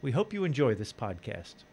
[0.00, 1.64] We hope you enjoy this podcast.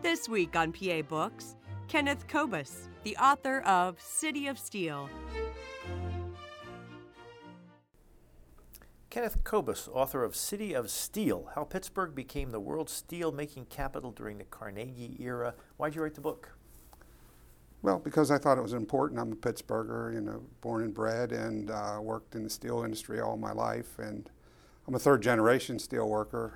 [0.00, 1.56] This week on PA Books,
[1.88, 5.10] Kenneth Kobus, the author of City of Steel.
[9.10, 14.12] Kenneth Kobus, author of City of Steel How Pittsburgh Became the World's Steel Making Capital
[14.12, 15.54] During the Carnegie Era.
[15.78, 16.57] Why'd you write the book?
[17.82, 19.20] Well, because I thought it was important.
[19.20, 23.20] I'm a Pittsburgher, you know, born and bred, and uh, worked in the steel industry
[23.20, 23.98] all my life.
[23.98, 24.28] And
[24.86, 26.54] I'm a third generation steel worker.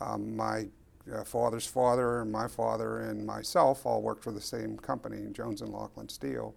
[0.00, 0.66] Uh, um, my
[1.12, 5.72] uh, father's father, my father, and myself all worked for the same company, Jones and
[5.72, 6.54] Laughlin Steel.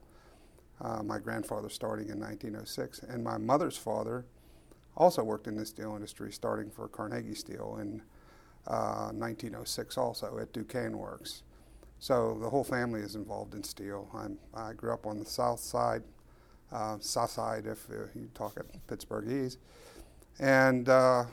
[0.81, 4.25] Uh, my grandfather starting in 1906, and my mother's father
[4.97, 8.01] also worked in the steel industry, starting for Carnegie Steel in
[8.65, 11.43] 1906, uh, also at Duquesne Works.
[12.05, 14.07] So the whole family is involved in steel.
[14.13, 16.03] I'm, i grew up on the south side,
[16.71, 19.57] uh, south side if uh, you talk at Pittsburghese.
[20.37, 21.23] And uh,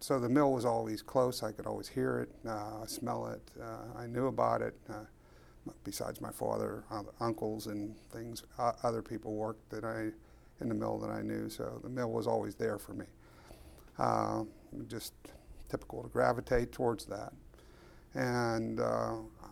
[0.00, 1.44] so the mill was always close.
[1.44, 3.40] I could always hear it, uh, smell it.
[3.62, 4.74] Uh, I knew about it.
[4.90, 5.04] Uh,
[5.84, 6.82] besides my father,
[7.20, 10.10] uncles and things, other people worked that I
[10.60, 11.48] in the mill that I knew.
[11.48, 13.06] So the mill was always there for me.
[14.88, 15.12] just
[15.68, 17.32] typical to gravitate towards that.
[18.14, 18.80] And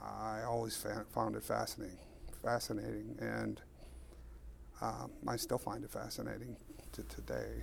[0.05, 1.99] I always fa- found it fascinating,
[2.43, 3.61] fascinating, and
[4.81, 6.57] um, I still find it fascinating
[6.93, 7.63] to today.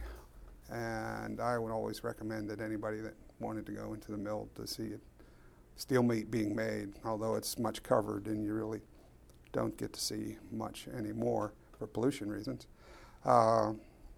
[0.70, 4.66] And I would always recommend that anybody that wanted to go into the mill to
[4.66, 5.02] see it,
[5.76, 8.82] steel meat being made, although it's much covered and you really
[9.52, 12.68] don't get to see much anymore for pollution reasons.
[13.26, 13.74] Uh,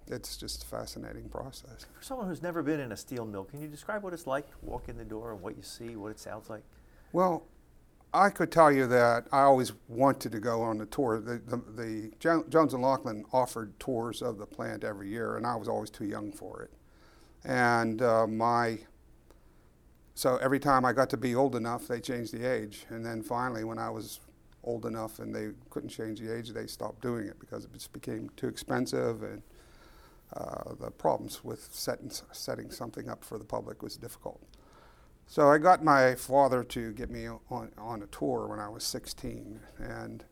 [0.07, 1.87] it's just a fascinating process.
[1.97, 4.49] For someone who's never been in a steel mill, can you describe what it's like
[4.49, 6.63] to walk in the door and what you see, what it sounds like?
[7.13, 7.43] Well,
[8.13, 11.19] I could tell you that I always wanted to go on the tour.
[11.19, 15.55] The, the, the Jones and Laughlin offered tours of the plant every year, and I
[15.55, 16.71] was always too young for it.
[17.43, 18.79] And uh, my
[20.15, 22.85] so every time I got to be old enough, they changed the age.
[22.89, 24.19] And then finally, when I was
[24.63, 27.91] old enough and they couldn't change the age, they stopped doing it because it just
[27.93, 29.41] became too expensive and
[30.35, 34.41] uh, the problems with setting, setting something up for the public was difficult.
[35.27, 38.83] So I got my father to get me on, on a tour when I was
[38.83, 40.23] 16, and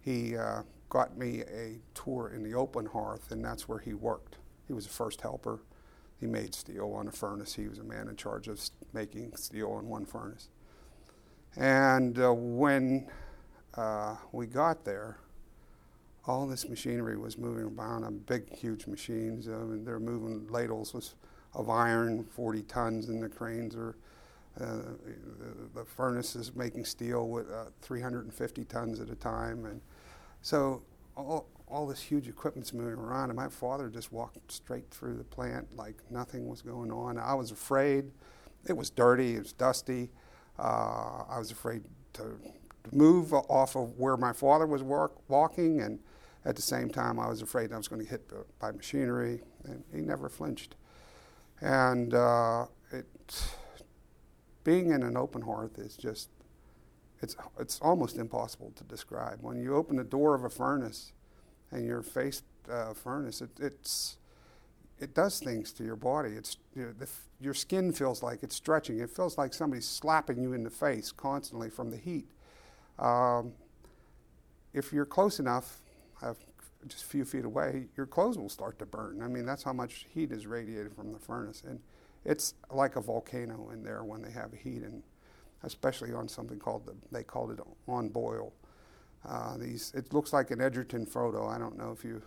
[0.00, 4.36] he uh, got me a tour in the open hearth, and that's where he worked.
[4.66, 5.60] He was the first helper.
[6.20, 7.54] He made steel on a furnace.
[7.54, 8.60] He was a man in charge of
[8.92, 10.48] making steel on one furnace.
[11.56, 13.08] And uh, when
[13.74, 15.18] uh, we got there,
[16.26, 19.46] all this machinery was moving around on big, huge machines.
[19.46, 21.14] Mean, they're moving ladles
[21.54, 23.96] of iron, 40 tons, and the cranes are
[24.56, 24.98] the,
[25.74, 29.80] the, furnace is making steel with uh, 350 tons at a time, and
[30.40, 30.82] so
[31.16, 33.30] all, all this huge equipment's moving around.
[33.30, 37.18] And my father just walked straight through the plant like nothing was going on.
[37.18, 38.10] I was afraid.
[38.68, 39.36] It was dirty.
[39.36, 40.10] It was dusty.
[40.58, 41.82] Uh, I was afraid
[42.14, 42.38] to
[42.92, 45.98] move off of where my father was work, walking, and
[46.44, 49.42] at the same time, I was afraid I was going to hit by machinery.
[49.64, 50.76] And he never flinched.
[51.60, 53.06] And uh, it
[54.66, 56.28] being in an open hearth is just
[57.22, 59.38] it's it's almost impossible to describe.
[59.40, 61.12] When you open the door of a furnace
[61.70, 64.18] and you're faced uh, furnace, it, it's
[64.98, 66.30] it does things to your body.
[66.30, 67.08] It's you know, the,
[67.40, 68.98] your skin feels like it's stretching.
[68.98, 72.26] It feels like somebody's slapping you in the face constantly from the heat.
[72.98, 73.52] Um,
[74.74, 75.78] if you're close enough,
[76.22, 76.34] uh,
[76.88, 79.22] just a few feet away, your clothes will start to burn.
[79.22, 81.62] I mean, that's how much heat is radiated from the furnace.
[81.64, 81.78] And
[82.26, 85.02] it's like a volcano in there when they have heat, and
[85.62, 88.52] especially on something called the, they called it on boil.
[89.26, 91.46] Uh, these it looks like an Edgerton photo.
[91.46, 92.24] I don't know if you're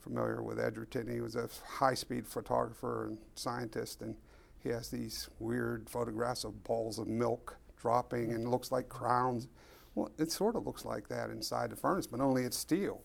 [0.00, 1.06] familiar with Edgerton.
[1.06, 4.16] He was a high-speed photographer and scientist, and
[4.62, 9.46] he has these weird photographs of balls of milk dropping and looks like crowns.
[9.94, 13.02] Well, it sort of looks like that inside the furnace, but only it's steel,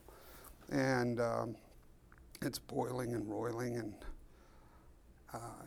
[0.72, 1.56] and um,
[2.42, 3.94] it's boiling and roiling and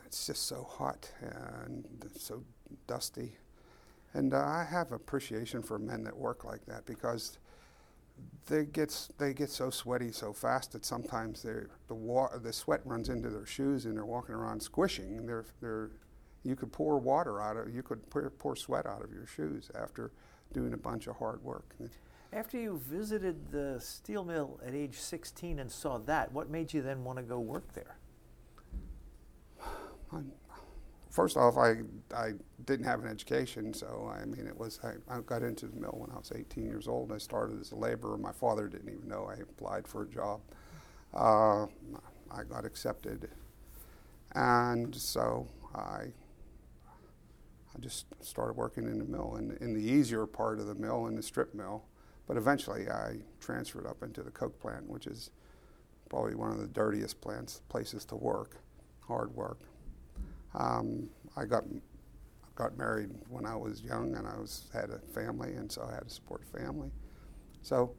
[0.07, 1.87] it's just so hot and
[2.17, 2.43] so
[2.87, 3.37] dusty.
[4.15, 7.39] And uh, I have appreciation for men that work like that because
[8.47, 13.09] they get they get so sweaty so fast that sometimes the wa- the sweat runs
[13.09, 15.27] into their shoes and they're walking around squishing.
[15.27, 15.91] They're they're
[16.45, 19.71] you could pour water out of you could pour, pour sweat out of your shoes
[19.75, 20.13] after
[20.53, 21.75] doing a bunch of hard work.
[22.33, 26.81] After you visited the steel mill at age 16 and saw that, what made you
[26.81, 27.97] then want to go work there?
[31.11, 31.77] First off, I,
[32.15, 32.33] I
[32.65, 35.95] didn't have an education, so I mean, it was I, I, got into the mill
[35.97, 37.13] when I was 18 years old.
[37.13, 38.17] I started as a laborer.
[38.17, 40.41] My father didn't even know I applied for a job.
[41.15, 41.67] Uh,
[42.31, 43.29] I got accepted,
[44.35, 46.07] and so I
[47.75, 51.07] I just started working in the mill, in, in the easier part of the mill,
[51.07, 51.85] in the strip mill.
[52.27, 55.31] But eventually, I transferred up into the coke plant, which is
[56.09, 58.57] probably one of the dirtiest plants places to work,
[59.07, 59.59] hard work.
[60.55, 61.65] Um, I got
[62.55, 65.95] got married when I was young, and I was had a family, and so I
[65.95, 66.91] had to support family.
[67.63, 67.95] So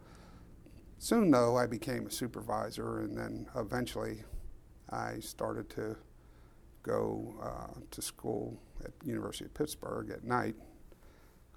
[0.99, 4.23] soon, though, I became a supervisor, and then eventually,
[4.89, 5.97] I started to
[6.83, 10.55] go uh, to school at University of Pittsburgh at night,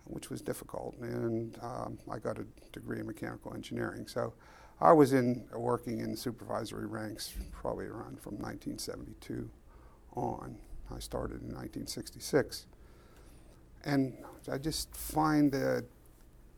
[0.04, 4.06] which was difficult, and um, I got a degree in mechanical engineering.
[4.06, 4.32] So
[4.80, 9.50] I was in working in supervisory ranks probably around from 1972
[10.14, 10.56] on.
[10.94, 12.66] I started in 1966.
[13.84, 14.14] And
[14.50, 15.84] I just find the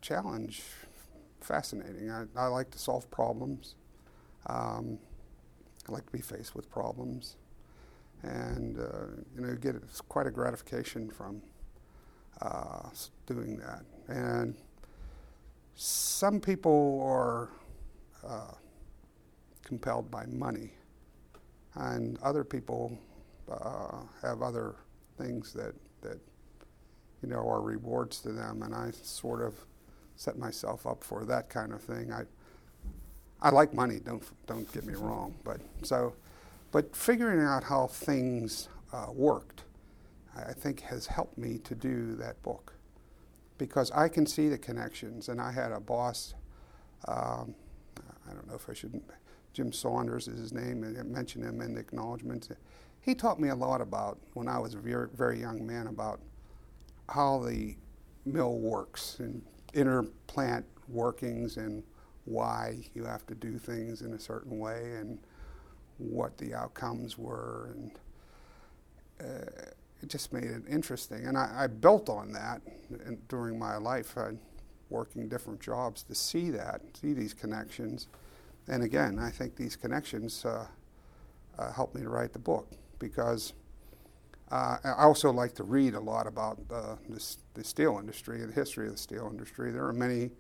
[0.01, 0.63] challenge
[1.41, 2.11] fascinating.
[2.11, 3.75] I, I like to solve problems.
[4.47, 4.99] Um,
[5.89, 7.37] I like to be faced with problems.
[8.23, 9.77] And, uh, you know, get
[10.09, 11.41] quite a gratification from
[12.41, 12.89] uh,
[13.27, 13.85] doing that.
[14.09, 14.55] And
[15.75, 17.51] some people are
[18.27, 18.55] uh,
[19.63, 20.73] compelled by money,
[21.75, 22.99] and other people
[23.51, 24.77] uh, have other
[25.17, 26.19] things that, that
[27.23, 29.55] you know are rewards to them, and I sort of
[30.17, 32.13] set myself up for that kind of thing.
[32.13, 32.23] I
[33.41, 34.01] I like money.
[34.05, 36.15] Don't don't get me wrong, but so
[36.71, 39.63] but figuring out how things uh, worked,
[40.37, 42.75] I think has helped me to do that book
[43.57, 45.29] because I can see the connections.
[45.29, 46.35] And I had a boss.
[47.07, 47.55] Um,
[48.29, 49.01] I don't know if I should.
[49.53, 52.51] Jim Saunders is his name, and I mentioned him in the acknowledgments
[53.09, 56.21] he taught me a lot about when I was a very, very young man about
[57.09, 57.75] how the
[58.27, 59.41] mill works and
[59.73, 61.83] inner plant workings and
[62.27, 65.19] why you have to do things in a certain way and
[65.97, 67.75] what the outcomes were.
[67.75, 67.91] And
[69.23, 69.71] uh,
[70.03, 71.25] it just made it interesting.
[71.25, 74.33] And I, I built on that in, during my life uh,
[74.91, 78.09] working different jobs to see that see these connections.
[78.69, 80.67] And again I think these connections uh,
[81.59, 83.53] uh helped me to write the book because
[84.51, 88.53] uh, I also like to read a lot about uh, this, the steel industry, the
[88.53, 89.71] history of the steel industry.
[89.71, 90.31] There are many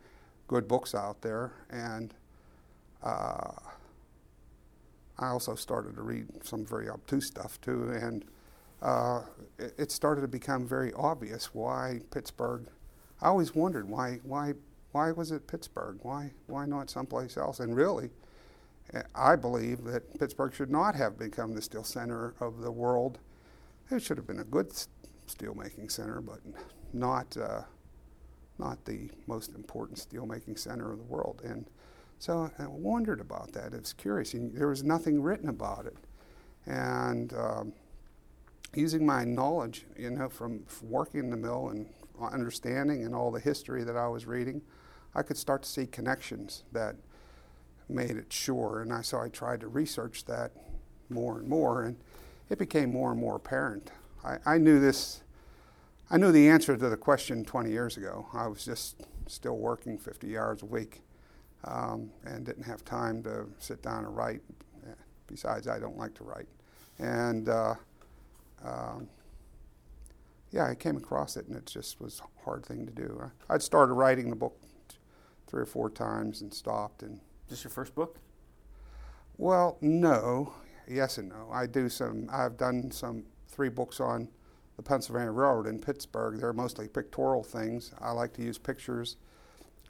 [0.47, 2.15] good books out there, and
[3.03, 3.51] uh,
[5.19, 8.25] I also started to read some very obtuse stuff too, and
[8.81, 9.23] uh,
[9.59, 12.67] it, it, started to become very obvious why Pittsburgh.
[13.21, 14.55] I always wondered why why
[14.93, 15.99] why was it Pittsburgh?
[16.03, 17.61] Why why not someplace else?
[17.61, 18.11] And really,
[19.15, 23.19] I believe that Pittsburgh should not have become the steel center of the world.
[23.91, 24.73] It should have been a good
[25.27, 26.41] steelmaking center, but
[26.93, 27.63] not uh,
[28.59, 31.41] not the most important steelmaking center of the world.
[31.45, 31.67] And
[32.19, 33.73] so I wondered about that.
[33.73, 34.35] It was curious.
[34.35, 35.97] And there was nothing written about it.
[36.67, 37.73] And um,
[38.75, 41.87] using my knowledge, you know, from working in the mill and
[42.21, 44.61] understanding and all the history that I was reading,
[45.15, 46.97] I could start to see connections that
[47.89, 48.81] made it sure.
[48.83, 50.53] And I, so I tried to research that
[51.09, 51.97] more and more, and
[52.51, 53.91] it became more and more apparent.
[54.25, 55.23] I, I knew this,
[56.11, 58.27] I knew the answer to the question 20 years ago.
[58.33, 61.03] I was just still working 50 hours a week
[61.65, 64.43] um, and didn't have time to sit down and write.
[65.27, 66.49] Besides, I don't like to write.
[66.99, 67.75] And uh,
[68.65, 69.09] um,
[70.51, 73.21] yeah, I came across it, and it just was a hard thing to do.
[73.23, 74.59] I, I'd started writing the book
[75.47, 78.19] three or four times and stopped and this your first book?
[79.37, 80.53] Well, no.
[80.87, 81.49] Yes and no.
[81.53, 82.29] I do some.
[82.33, 84.29] I've done some three books on
[84.77, 86.41] the Pennsylvania Railroad in Pittsburgh.
[86.41, 87.93] They're mostly pictorial things.
[88.01, 89.17] I like to use pictures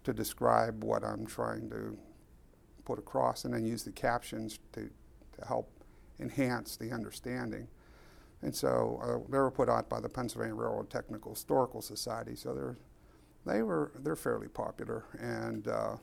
[0.04, 1.96] to describe what I'm trying to
[2.84, 4.88] put across, and then use the captions to,
[5.38, 5.70] to help
[6.18, 7.68] enhance the understanding.
[8.42, 12.34] And so uh, they were put out by the Pennsylvania Railroad Technical Historical Society.
[12.34, 12.76] So they're
[13.46, 15.68] they were they're fairly popular and.
[15.68, 15.96] Uh,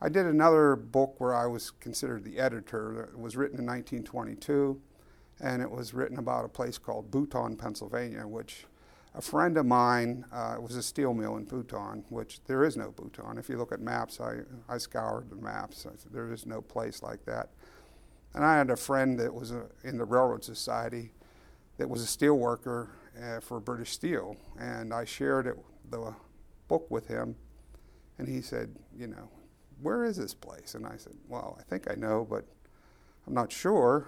[0.00, 3.08] I did another book where I was considered the editor.
[3.12, 4.80] It was written in 1922,
[5.40, 8.66] and it was written about a place called Bouton, Pennsylvania, which
[9.16, 12.92] a friend of mine uh, was a steel mill in Bouton, which there is no
[12.92, 13.38] Bouton.
[13.38, 15.84] If you look at maps, I, I scoured the maps.
[16.12, 17.48] There is no place like that.
[18.34, 21.10] And I had a friend that was a, in the Railroad Society
[21.76, 22.90] that was a steel worker
[23.20, 24.36] uh, for British Steel.
[24.60, 25.56] And I shared it,
[25.90, 26.14] the
[26.68, 27.34] book with him.
[28.18, 29.28] And he said, You know,
[29.82, 30.74] where is this place?
[30.74, 32.44] And I said, Well, I think I know, but
[33.26, 34.06] I'm not sure.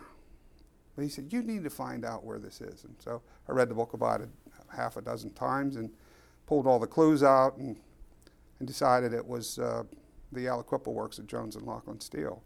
[0.97, 2.85] But he said, You need to find out where this is.
[2.85, 4.29] And so I read the book about it
[4.69, 5.91] half a dozen times and
[6.47, 7.77] pulled all the clues out and,
[8.59, 9.85] and decided it was uh,
[10.33, 12.43] the Aliquippa works at Jones and Laughlin Steel.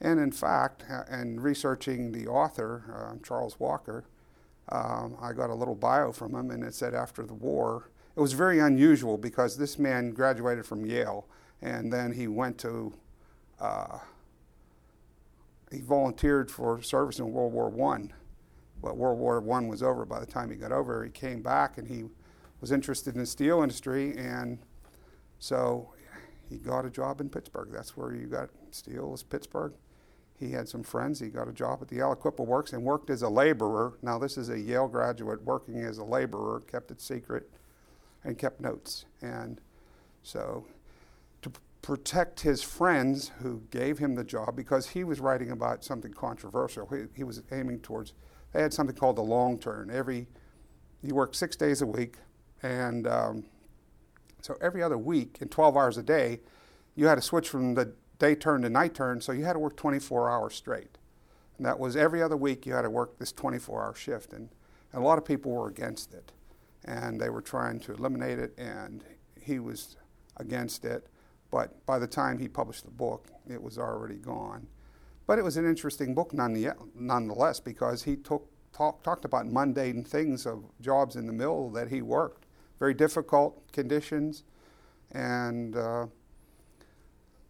[0.00, 4.04] And in fact, in researching the author, uh, Charles Walker,
[4.70, 8.20] um, I got a little bio from him, and it said after the war, it
[8.20, 11.26] was very unusual because this man graduated from Yale,
[11.62, 12.92] and then he went to,
[13.60, 13.98] uh,
[15.70, 18.12] he volunteered for service in World War One,
[18.82, 21.04] but World War One was over by the time he got over.
[21.04, 22.04] He came back, and he
[22.60, 24.58] was interested in the steel industry, and
[25.38, 25.92] so
[26.48, 27.68] he got a job in Pittsburgh.
[27.72, 29.72] That's where you got steel, was Pittsburgh.
[30.38, 31.20] He had some friends.
[31.20, 33.98] He got a job at the Aliquippa Works and worked as a laborer.
[34.00, 37.50] Now, this is a Yale graduate working as a laborer, kept it secret,
[38.24, 39.04] and kept notes.
[39.20, 39.60] And
[40.22, 40.64] so,
[41.82, 46.86] protect his friends who gave him the job, because he was writing about something controversial,
[46.86, 48.12] he, he was aiming towards,
[48.52, 49.90] they had something called the long turn.
[49.90, 50.28] Every,
[51.02, 52.16] he worked six days a week,
[52.62, 53.44] and um,
[54.42, 56.40] so every other week, in 12 hours a day,
[56.94, 59.58] you had to switch from the day turn to night turn, so you had to
[59.58, 60.98] work 24 hours straight.
[61.56, 64.32] And that was every other week you had to work this 24 hour shift.
[64.32, 64.48] And,
[64.92, 66.32] and a lot of people were against it.
[66.84, 69.04] And they were trying to eliminate it, and
[69.38, 69.96] he was
[70.38, 71.06] against it.
[71.50, 74.66] But by the time he published the book, it was already gone.
[75.26, 80.46] But it was an interesting book nonetheless because he took, talk, talked about mundane things
[80.46, 82.46] of jobs in the mill that he worked.
[82.78, 84.44] Very difficult conditions,
[85.12, 86.06] and uh,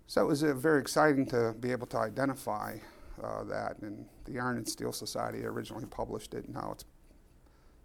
[0.07, 2.79] so it was uh, very exciting to be able to identify
[3.23, 3.79] uh, that.
[3.79, 6.85] And the Iron and Steel Society originally published it, now it's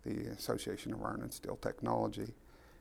[0.03, 2.33] the Association of Iron and Steel Technology.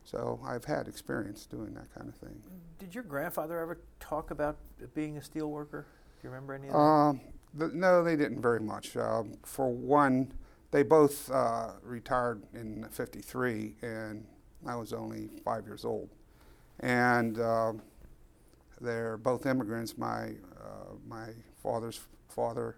[0.05, 2.43] So I've had experience doing that kind of thing.
[2.79, 4.57] Did your grandfather ever talk about
[4.95, 5.87] being a steel worker?
[6.21, 6.79] Do you remember any of that?
[6.79, 7.21] Um,
[7.55, 8.97] the, no, they didn't very much.
[8.97, 10.33] Uh, for one,
[10.71, 14.27] they both uh, retired in 53, and
[14.67, 16.11] I was only five years old.
[16.81, 17.73] And uh,
[18.81, 19.97] they're both immigrants.
[19.97, 21.29] My uh, my
[21.63, 22.77] father's father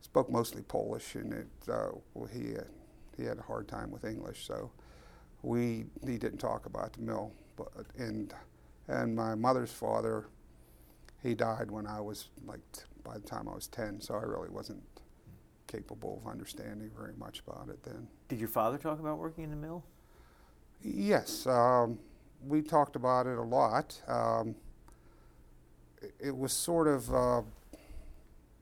[0.00, 2.68] spoke mostly Polish, and it uh, well, he had,
[3.16, 4.70] he had a hard time with English, so
[5.42, 7.32] we he didn't talk about the mill.
[7.56, 7.68] But
[7.98, 8.32] and
[8.88, 10.26] and my mother's father,
[11.22, 14.22] he died when I was like t- by the time I was ten, so I
[14.22, 14.82] really wasn't
[15.66, 18.06] capable of understanding very much about it then.
[18.28, 19.84] Did your father talk about working in the mill?
[20.82, 21.98] Yes, um,
[22.46, 24.00] we talked about it a lot.
[24.08, 24.54] Um,
[26.18, 27.42] it was sort of uh,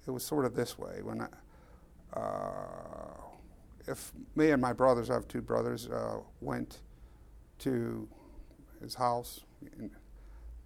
[0.06, 3.19] it was sort of this way when I, uh,
[3.86, 6.78] if me and my brothers, I have two brothers, uh, went
[7.60, 8.08] to
[8.82, 9.40] his house,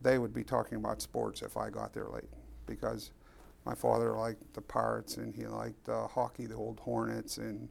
[0.00, 2.28] they would be talking about sports if I got there late
[2.66, 3.10] because
[3.64, 7.68] my father liked the Pirates and he liked uh, hockey, the old Hornets, and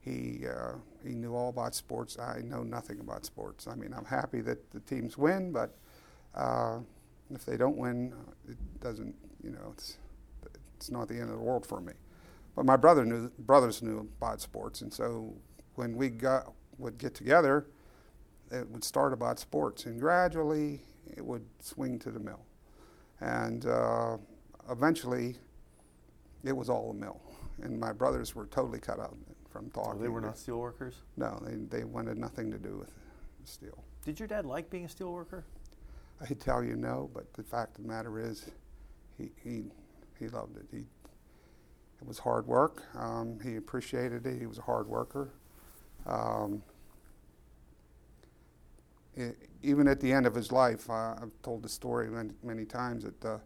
[0.00, 2.18] he uh, he knew all about sports.
[2.18, 3.66] I know nothing about sports.
[3.66, 5.74] I mean, I'm happy that the teams win, but
[6.34, 6.80] uh,
[7.30, 8.12] if they don't win,
[8.48, 9.96] it doesn't, you know, it's,
[10.76, 11.92] it's not the end of the world for me.
[12.54, 15.34] But my brother knew, brothers knew about sports, and so
[15.74, 17.66] when we got, would get together,
[18.50, 20.82] it would start about sports, and gradually
[21.16, 22.44] it would swing to the mill.
[23.20, 24.18] And uh,
[24.70, 25.36] eventually,
[26.44, 27.20] it was all the mill.
[27.62, 29.16] And my brothers were totally cut out
[29.50, 29.94] from talking.
[29.94, 30.96] So they were not steel workers?
[31.16, 32.92] No, they, they wanted nothing to do with
[33.44, 33.84] steel.
[34.04, 35.44] Did your dad like being a steel worker?
[36.20, 38.46] I'd tell you no, but the fact of the matter is,
[39.18, 39.64] he he
[40.18, 40.66] he loved it.
[40.70, 40.86] He
[42.04, 42.82] it was hard work.
[42.98, 44.38] Um, he appreciated it.
[44.38, 45.30] He was a hard worker.
[46.06, 46.62] Um,
[49.16, 52.66] it, even at the end of his life, uh, I've told the story many, many
[52.66, 53.38] times that uh,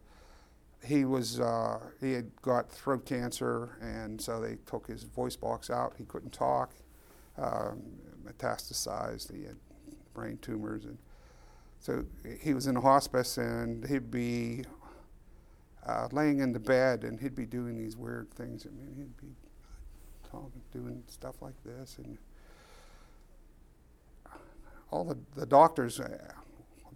[0.84, 5.70] he was uh, he had got throat cancer, and so they took his voice box
[5.70, 5.94] out.
[5.96, 6.72] He couldn't talk,
[7.36, 7.80] um,
[8.24, 9.32] metastasized.
[9.32, 9.56] He had
[10.14, 10.98] brain tumors, and
[11.78, 12.04] so
[12.40, 14.64] he was in hospice and he'd be
[15.88, 18.66] uh, laying in the bed and he'd be doing these weird things.
[18.66, 19.34] I mean, he'd be
[20.30, 21.96] talking, doing stuff like this.
[21.98, 22.18] And
[24.90, 26.18] all the, the doctors uh,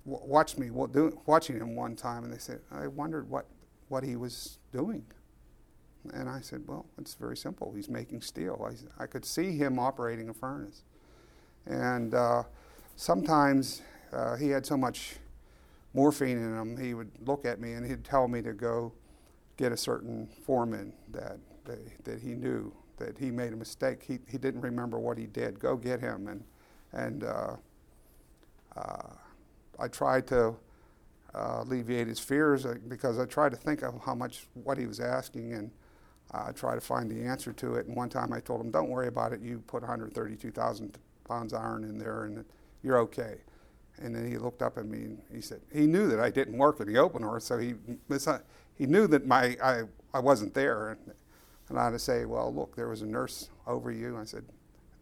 [0.05, 3.47] watched me do, watching him one time and they said, I wondered what,
[3.89, 5.05] what he was doing.
[6.13, 7.73] And I said, well, it's very simple.
[7.75, 8.69] He's making steel.
[8.69, 10.83] I, I could see him operating a furnace.
[11.65, 12.43] And uh,
[12.97, 13.83] sometimes
[14.13, 15.17] uh, he had so much
[15.95, 18.93] morphine in him, he would look at me and he'd tell me to go
[19.57, 24.03] get a certain foreman that, that, that he knew that he made a mistake.
[24.03, 25.59] He, he didn't remember what he did.
[25.59, 26.29] Go get him.
[26.29, 26.45] And,
[26.93, 27.57] and uh,
[28.77, 29.15] uh,
[29.79, 30.57] I tried to
[31.35, 34.87] uh, alleviate his fears uh, because I tried to think of how much, what he
[34.87, 35.71] was asking, and
[36.31, 37.87] I tried to find the answer to it.
[37.87, 39.41] And one time I told him, Don't worry about it.
[39.41, 42.45] You put 132,000 pounds iron in there, and
[42.83, 43.39] you're okay.
[44.01, 46.57] And then he looked up at me and he said, He knew that I didn't
[46.57, 47.75] work in the open hearth, so he,
[48.77, 49.83] he knew that my, I,
[50.15, 50.91] I wasn't there.
[50.91, 54.19] And, I had to say, Well, look, there was a nurse over you.
[54.19, 54.45] I said,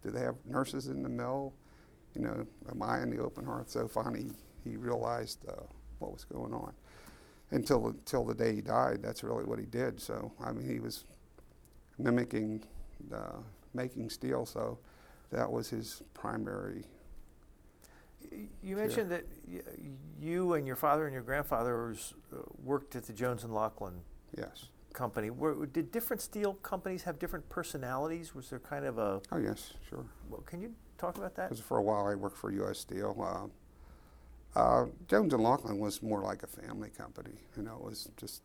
[0.03, 1.53] Do they have nurses in the mill?
[2.15, 3.69] You know, am I in the open hearth?
[3.69, 4.31] So finally,
[4.63, 5.63] he realized uh,
[5.99, 6.73] what was going on.
[7.51, 9.99] Until until the day he died, that's really what he did.
[9.99, 11.03] So I mean, he was
[11.97, 12.63] mimicking,
[13.13, 13.39] uh,
[13.73, 14.45] making steel.
[14.45, 14.77] So
[15.31, 16.83] that was his primary.
[18.63, 19.25] You mentioned that
[20.19, 21.93] you and your father and your grandfather
[22.33, 24.01] uh, worked at the Jones and Laughlin.
[24.37, 24.67] Yes.
[24.93, 25.29] Company.
[25.29, 28.35] Were, did different steel companies have different personalities?
[28.35, 29.21] Was there kind of a?
[29.31, 30.05] Oh yes, sure.
[30.29, 31.49] Well, can you talk about that?
[31.49, 32.79] Because for a while I worked for U.S.
[32.79, 33.15] Steel.
[33.19, 33.47] Uh,
[34.53, 37.35] uh, Jones and Laughlin was more like a family company.
[37.55, 38.41] You know, it was just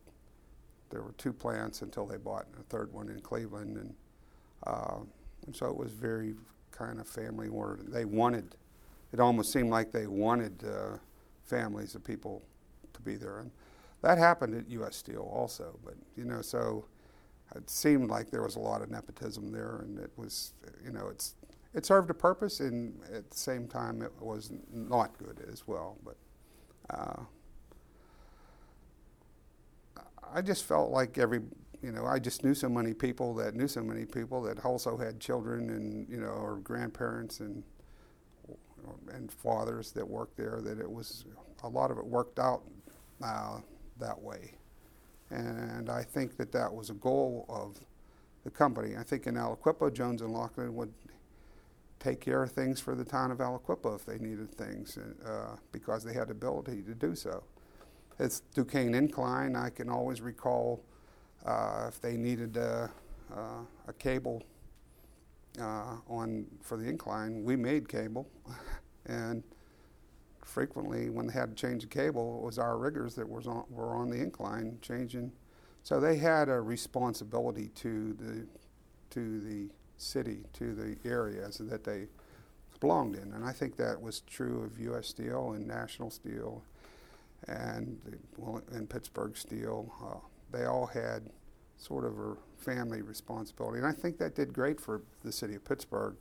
[0.89, 3.93] there were two plants until they bought a third one in Cleveland, and,
[4.65, 4.99] uh,
[5.45, 6.35] and so it was very
[6.71, 7.91] kind of family oriented.
[7.91, 8.55] They wanted,
[9.13, 10.97] it almost seemed like they wanted uh,
[11.43, 12.43] families of people
[12.93, 13.51] to be there, and
[14.01, 14.95] that happened at U.S.
[14.95, 15.79] Steel also.
[15.83, 16.85] But you know, so
[17.55, 21.07] it seemed like there was a lot of nepotism there, and it was, you know,
[21.09, 21.35] it's
[21.73, 25.97] it served a purpose, and at the same time, it was not good as well.
[26.03, 26.17] But
[26.89, 27.23] uh,
[30.33, 31.41] I just felt like every,
[31.81, 34.97] you know, I just knew so many people that knew so many people that also
[34.97, 37.63] had children and you know, or grandparents and
[39.13, 40.59] and fathers that worked there.
[40.61, 41.25] That it was
[41.63, 42.63] a lot of it worked out
[43.23, 43.59] uh,
[43.99, 44.53] that way,
[45.29, 47.79] and I think that that was a goal of
[48.43, 48.95] the company.
[48.97, 50.93] I think in Aliquippa, Jones and Laughlin would
[51.99, 56.03] take care of things for the town of Aliquippa if they needed things uh, because
[56.03, 57.43] they had the ability to do so.
[58.19, 59.55] It's Duquesne Incline.
[59.55, 60.81] I can always recall
[61.45, 62.89] uh, if they needed a,
[63.35, 64.43] uh, a cable
[65.59, 68.27] uh, on for the incline, we made cable,
[69.05, 69.43] and
[70.43, 73.63] frequently when they had to change the cable, it was our riggers that was on,
[73.69, 75.31] were on the incline changing.
[75.83, 78.47] So they had a responsibility to the
[79.11, 82.07] to the city to the areas that they
[82.79, 83.33] belonged in.
[83.33, 85.07] And I think that was true of U.S.
[85.07, 86.63] Steel and National Steel
[87.47, 87.99] and
[88.37, 89.91] well, and Pittsburgh Steel.
[90.03, 90.17] Uh,
[90.51, 91.23] they all had
[91.77, 93.77] sort of a family responsibility.
[93.77, 96.15] And I think that did great for the city of Pittsburgh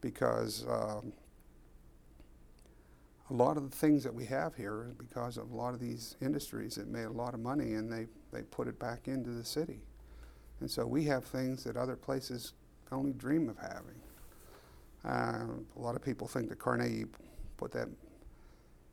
[0.00, 1.12] because um,
[3.28, 5.80] a lot of the things that we have here is because of a lot of
[5.80, 9.30] these industries that made a lot of money and they, they put it back into
[9.30, 9.80] the city.
[10.60, 12.54] And so we have things that other places
[12.92, 14.00] only dream of having.
[15.04, 17.06] Uh, a lot of people think that Carnegie
[17.56, 17.88] put that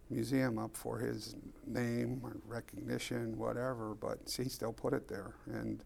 [0.10, 5.84] museum up for his name or recognition, whatever, but he still put it there, and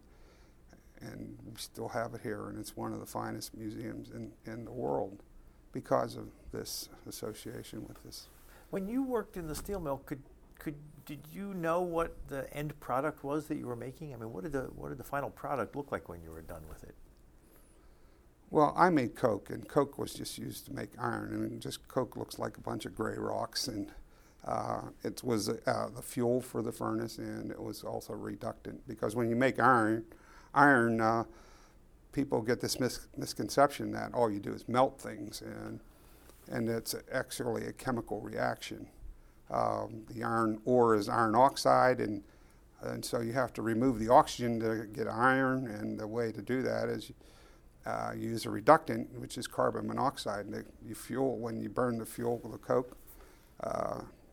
[1.00, 4.64] and we still have it here, and it's one of the finest museums in, in
[4.64, 5.22] the world
[5.72, 8.28] because of this association with this.
[8.70, 10.22] When you worked in the steel mill, could
[10.58, 14.14] could did you know what the end product was that you were making?
[14.14, 16.42] I mean, what did the what did the final product look like when you were
[16.42, 16.94] done with it?
[18.50, 21.32] Well, I made coke, and coke was just used to make iron.
[21.32, 23.90] I mean, just coke looks like a bunch of gray rocks, and
[24.46, 29.14] uh, it was uh, the fuel for the furnace, and it was also reductant because
[29.14, 30.04] when you make iron,
[30.54, 31.24] iron, uh,
[32.12, 35.80] people get this mis- misconception that all you do is melt things, and
[36.50, 38.88] and it's actually a chemical reaction.
[39.50, 42.24] Um, the iron ore is iron oxide, and
[42.80, 46.42] and so you have to remove the oxygen to get iron, and the way to
[46.42, 47.12] do that is
[47.86, 50.46] uh, use a reductant, which is carbon monoxide.
[50.46, 52.96] And you fuel when you burn the fuel with the coke,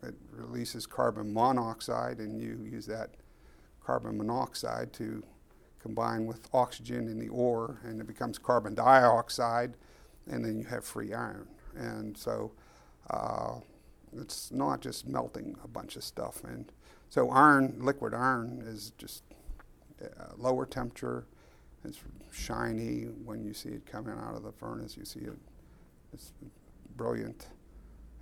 [0.03, 3.11] it releases carbon monoxide, and you use that
[3.83, 5.23] carbon monoxide to
[5.79, 9.75] combine with oxygen in the ore, and it becomes carbon dioxide,
[10.27, 11.47] and then you have free iron.
[11.75, 12.51] And so
[13.09, 13.55] uh,
[14.17, 16.43] it's not just melting a bunch of stuff.
[16.43, 16.71] And
[17.09, 19.23] so iron, liquid iron, is just
[20.01, 21.25] uh, lower temperature
[21.83, 21.99] it's
[22.31, 24.97] shiny when you see it coming out of the furnace.
[24.97, 25.37] You see it.
[26.13, 26.33] It's
[26.95, 27.47] brilliant.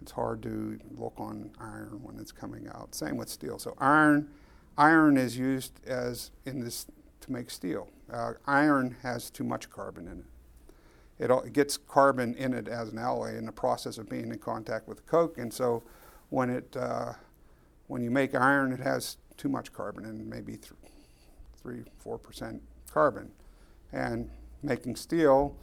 [0.02, 2.96] It's hard to look on iron when it's coming out.
[2.96, 3.60] Same with steel.
[3.60, 4.30] So iron,
[4.78, 6.86] iron is used as in this
[7.22, 7.90] to make steel.
[8.12, 10.26] Uh, iron has too much carbon in it.
[11.32, 14.38] it, it gets carbon in it as an alloy in the process of being in
[14.40, 15.84] contact with coke, and so
[16.30, 17.14] when it uh,
[17.88, 20.74] when you make iron, it has too much carbon and maybe th-
[21.62, 23.32] three four percent carbon,
[23.92, 24.30] and
[24.62, 25.56] making steel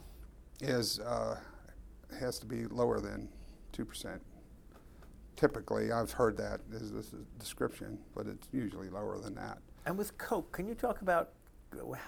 [0.61, 1.37] is uh,
[2.19, 3.29] has to be lower than
[3.75, 4.21] two percent.
[5.35, 9.57] Typically, I've heard that is this description, but it's usually lower than that.
[9.85, 11.31] And with coke, can you talk about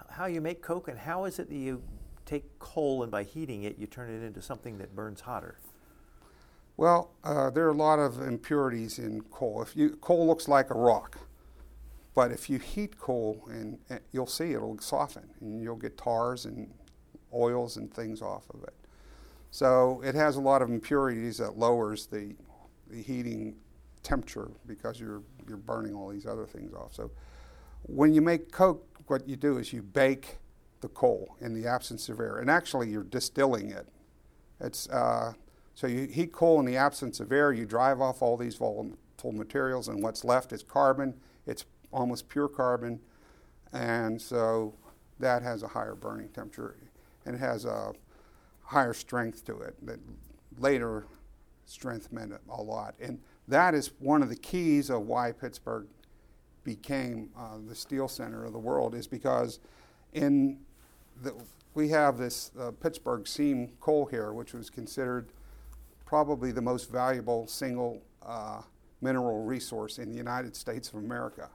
[0.10, 1.84] how you make coke and how is it that you
[2.26, 5.58] take coal and by heating it, you turn it into something that burns hotter?
[6.78, 9.62] Well, uh, there are a lot of impurities in coal.
[9.62, 11.18] If you coal looks like a rock,
[12.16, 16.46] but if you heat coal, and, and you'll see it'll soften, and you'll get tars
[16.46, 16.72] and
[17.34, 18.74] oils and things off of it.
[19.52, 22.36] So it has a lot of impurities that lowers the,
[22.90, 23.56] the heating
[24.04, 26.94] temperature because you're you're burning all these other things off.
[26.94, 27.12] So
[27.84, 30.38] when you make coke, what you do is you bake
[30.82, 33.88] the coal in the absence of air, and actually you're distilling it.
[34.60, 35.34] It's uh,
[35.76, 37.52] so you heat coal in the absence of air.
[37.54, 38.98] You drive off all these volatile
[39.32, 41.14] materials, and what's left is carbon.
[41.46, 43.00] It's almost pure carbon,
[43.74, 44.74] and so
[45.20, 46.76] that has a higher burning temperature,
[47.26, 47.94] and it has a
[48.68, 49.76] higher strength to it.
[49.86, 50.00] That
[50.60, 51.06] later
[51.66, 55.88] strength meant a lot, and that is one of the keys of why Pittsburgh
[56.64, 59.60] became uh, the steel center of the world is because
[60.12, 60.60] in
[61.22, 61.34] the,
[61.74, 65.30] we have this uh, Pittsburgh seam coal here, which was considered
[66.06, 68.62] probably the most valuable single uh,
[69.00, 71.50] mineral resource in the United States of America.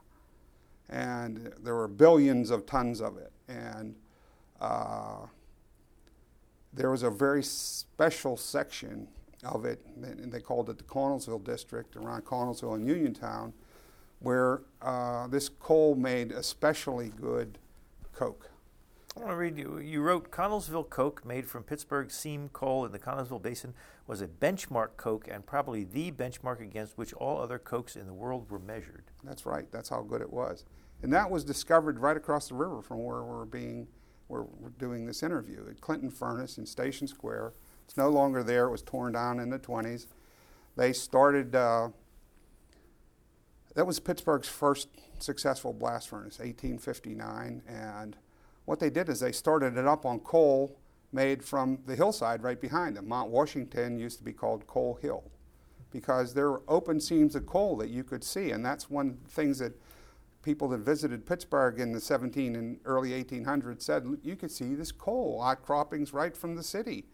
[0.89, 3.31] And there were billions of tons of it.
[3.47, 3.95] And
[4.61, 5.27] uh,
[6.73, 9.07] there was a very special section
[9.43, 13.53] of it, and they called it the Connellsville District around Connellsville and Uniontown,
[14.19, 17.59] where uh, this coal made especially good
[18.13, 18.49] coke.
[19.15, 19.77] I want to read you.
[19.77, 23.75] You wrote Connellsville Coke, made from Pittsburgh seam coal in the Connellsville Basin,
[24.07, 28.13] was a benchmark coke and probably the benchmark against which all other cokes in the
[28.13, 29.03] world were measured.
[29.23, 29.71] That's right.
[29.71, 30.65] That's how good it was.
[31.03, 33.87] And that was discovered right across the river from where we're being,
[34.27, 37.53] where we're doing this interview at Clinton Furnace in Station Square.
[37.85, 38.65] It's no longer there.
[38.65, 40.07] It was torn down in the 20s.
[40.75, 41.55] They started.
[41.55, 41.89] Uh,
[43.75, 44.87] that was Pittsburgh's first
[45.19, 47.63] successful blast furnace, 1859.
[47.67, 48.15] And
[48.65, 50.77] what they did is they started it up on coal
[51.11, 53.07] made from the hillside right behind them.
[53.07, 55.23] Mount Washington used to be called Coal Hill
[55.91, 58.51] because there were open seams of coal that you could see.
[58.51, 59.73] And that's one of the things that
[60.43, 64.91] people that visited Pittsburgh in the 17 and early 1800s said you could see this
[64.91, 67.05] coal outcroppings right from the city.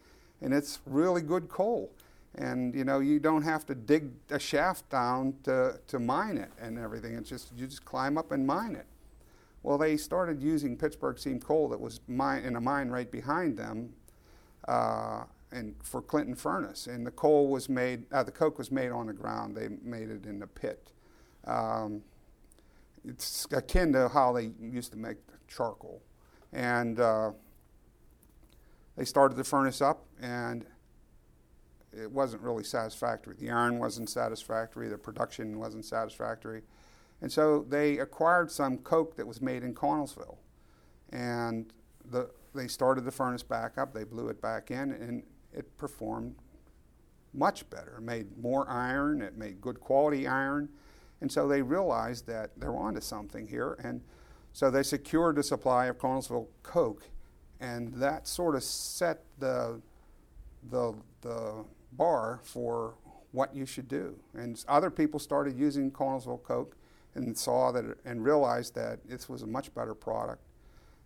[0.41, 1.91] And it's really good coal.
[2.35, 6.51] And you know you don't have to dig a shaft down to, to mine it
[6.59, 7.15] and everything.
[7.15, 8.85] It's just you just climb up and mine it.
[9.63, 13.57] Well they started using pittsburgh seam coal that was mine, in a mine right behind
[13.57, 13.93] them
[14.67, 16.87] uh, and for clinton furnace.
[16.87, 19.55] And the coal was made uh, the coke was made on the ground.
[19.55, 20.91] They made it in the pit.
[21.45, 22.03] Um,
[23.07, 26.01] it's akin to how they used to make charcoal
[26.51, 27.31] and uh,
[28.97, 30.65] they started the furnace up and
[31.91, 33.35] it wasn't really satisfactory.
[33.39, 36.61] The iron wasn't satisfactory, the production wasn't satisfactory.
[37.21, 40.37] And so they acquired some coke that was made in Connellsville.
[41.11, 41.73] And
[42.09, 46.35] the, they started the furnace back up, they blew it back in, and it performed
[47.33, 47.97] much better.
[47.97, 50.69] It made more iron, it made good quality iron.
[51.21, 53.77] And so they realized that they're onto something here.
[53.83, 54.01] And
[54.53, 57.03] so they secured the supply of Connellsville coke.
[57.59, 59.81] And that sort of set the,
[60.69, 62.95] the, the bar for
[63.31, 64.17] what you should do.
[64.33, 66.75] And other people started using Connellsville Coke
[67.15, 70.43] and saw that and realized that this was a much better product.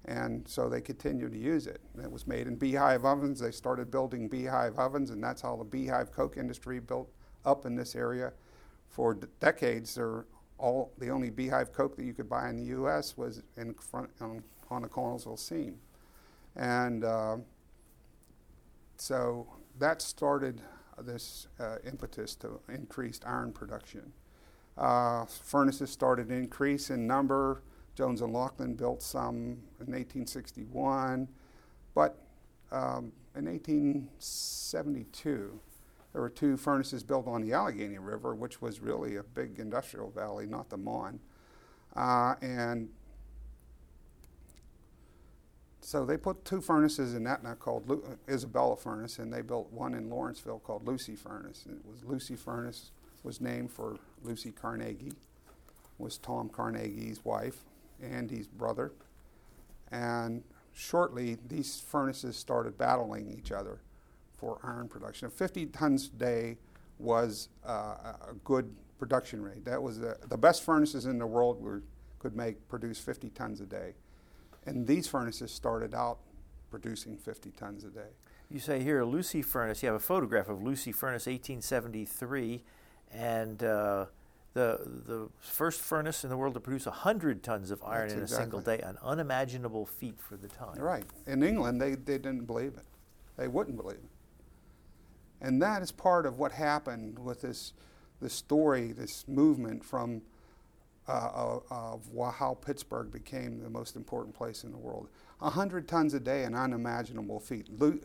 [0.06, 1.80] And so they continued to use it.
[2.02, 3.40] It was made in beehive ovens.
[3.40, 7.10] They started building beehive ovens, and that's how the beehive coke industry built
[7.46, 8.34] up in this area.
[8.94, 9.98] For d- decades,
[10.60, 13.18] all the only beehive coke that you could buy in the U.S.
[13.18, 15.80] was in front on, on a Connellsville seam,
[16.56, 17.38] and uh,
[18.98, 19.48] so
[19.80, 20.62] that started
[21.00, 24.14] this uh, impetus to increased iron production.
[24.78, 27.64] Uh, furnaces started to increase in number.
[27.96, 31.28] Jones and Laughlin built some in 1861,
[31.96, 32.20] but
[32.72, 35.60] um, in 1872,
[36.14, 40.12] there were two furnaces built on the Allegheny River, which was really a big industrial
[40.12, 41.20] valley, not the Mon.
[41.96, 42.90] Uh, and
[45.82, 49.96] so they put two furnaces in Etna called Lu- Isabella Furnace, and they built one
[49.96, 51.66] in Lawrenceville called Lucy Furnace.
[51.66, 52.92] And it was Lucy Furnace
[53.24, 55.14] was named for Lucy Carnegie,
[55.98, 57.64] was Tom Carnegie's wife,
[58.02, 58.92] Andy's brother,
[59.92, 63.80] and shortly, these furnaces started battling each other
[64.44, 65.30] for iron production.
[65.30, 66.58] 50 tons a day
[67.00, 69.64] was uh, a good production rate.
[69.64, 71.82] That was the, the best furnaces in the world were,
[72.20, 73.94] could make produce 50 tons a day,
[74.66, 76.20] and these furnaces started out
[76.70, 78.12] producing 50 tons a day.
[78.50, 79.82] You say here a Lucy furnace.
[79.82, 82.64] You have a photograph of Lucy furnace, 1873,
[83.14, 84.06] and uh,
[84.54, 88.22] the the first furnace in the world to produce 100 tons of iron That's in
[88.24, 88.36] exactly.
[88.36, 90.78] a single day, an unimaginable feat for the time.
[90.78, 91.06] Right.
[91.28, 92.86] In England, they, they didn't believe it.
[93.38, 94.13] They wouldn't believe it.
[95.44, 97.74] And that is part of what happened with this,
[98.22, 100.24] this story, this movement from
[101.08, 101.30] uh,
[101.70, 105.10] of, of how Pittsburgh became the most important place in the world.
[105.40, 107.68] 100 tons a day, an unimaginable feat.
[107.78, 108.00] Lu-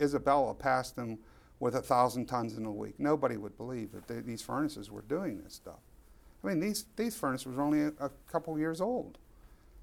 [0.00, 1.18] Isabella passed them
[1.60, 2.94] with a 1,000 tons in a week.
[2.98, 5.80] Nobody would believe that they, these furnaces were doing this stuff.
[6.42, 9.18] I mean, these, these furnaces were only a, a couple years old.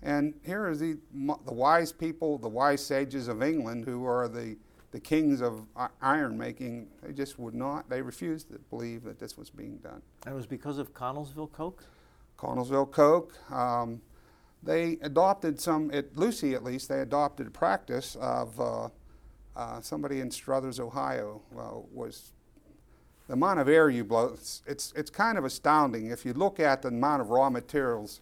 [0.01, 0.97] And here are the,
[1.45, 4.57] the wise people, the wise sages of England, who are the,
[4.95, 5.67] the kings of
[6.01, 6.87] iron making.
[7.03, 10.01] They just would not, they refused to believe that this was being done.
[10.25, 11.83] And it was because of Connellsville Coke?
[12.39, 13.33] Connellsville Coke.
[13.51, 14.01] Um,
[14.63, 18.87] they adopted some, at Lucy at least, they adopted a practice of uh,
[19.57, 22.31] uh, somebody in Struthers, Ohio, uh, was
[23.27, 24.31] the amount of air you blow.
[24.33, 28.21] It's, it's, it's kind of astounding if you look at the amount of raw materials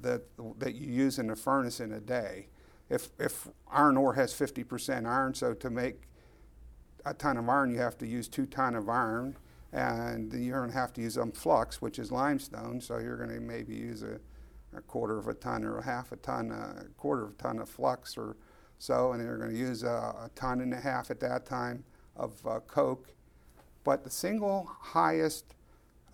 [0.00, 0.22] that,
[0.60, 2.46] that you use in a furnace in a day.
[2.94, 6.02] If, if iron ore has 50% iron, so to make
[7.04, 9.36] a ton of iron, you have to use two ton of iron
[9.72, 12.80] and you're going to have to use some flux, which is limestone.
[12.80, 14.20] So you're going to maybe use a,
[14.76, 17.58] a, quarter of a ton or a half a ton, a quarter of a ton
[17.58, 18.36] of flux or
[18.78, 21.82] so, and you're going to use a, a, ton and a half at that time
[22.14, 23.08] of uh, coke.
[23.82, 25.56] But the single highest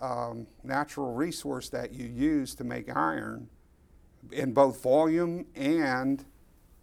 [0.00, 3.50] um, natural resource that you use to make iron,
[4.32, 6.24] in both volume and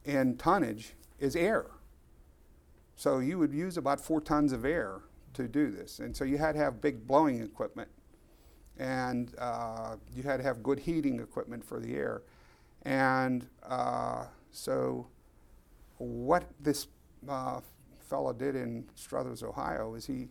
[0.07, 1.65] in tonnage, is air.
[2.95, 5.01] So you would use about four tons of air
[5.33, 5.99] to do this.
[5.99, 7.89] And so you had to have big blowing equipment,
[8.77, 12.23] and uh, you had to have good heating equipment for the air.
[12.83, 15.07] And uh, so,
[15.97, 16.87] what this
[17.27, 17.59] uh,
[17.99, 20.29] fellow did in Struthers, Ohio, is he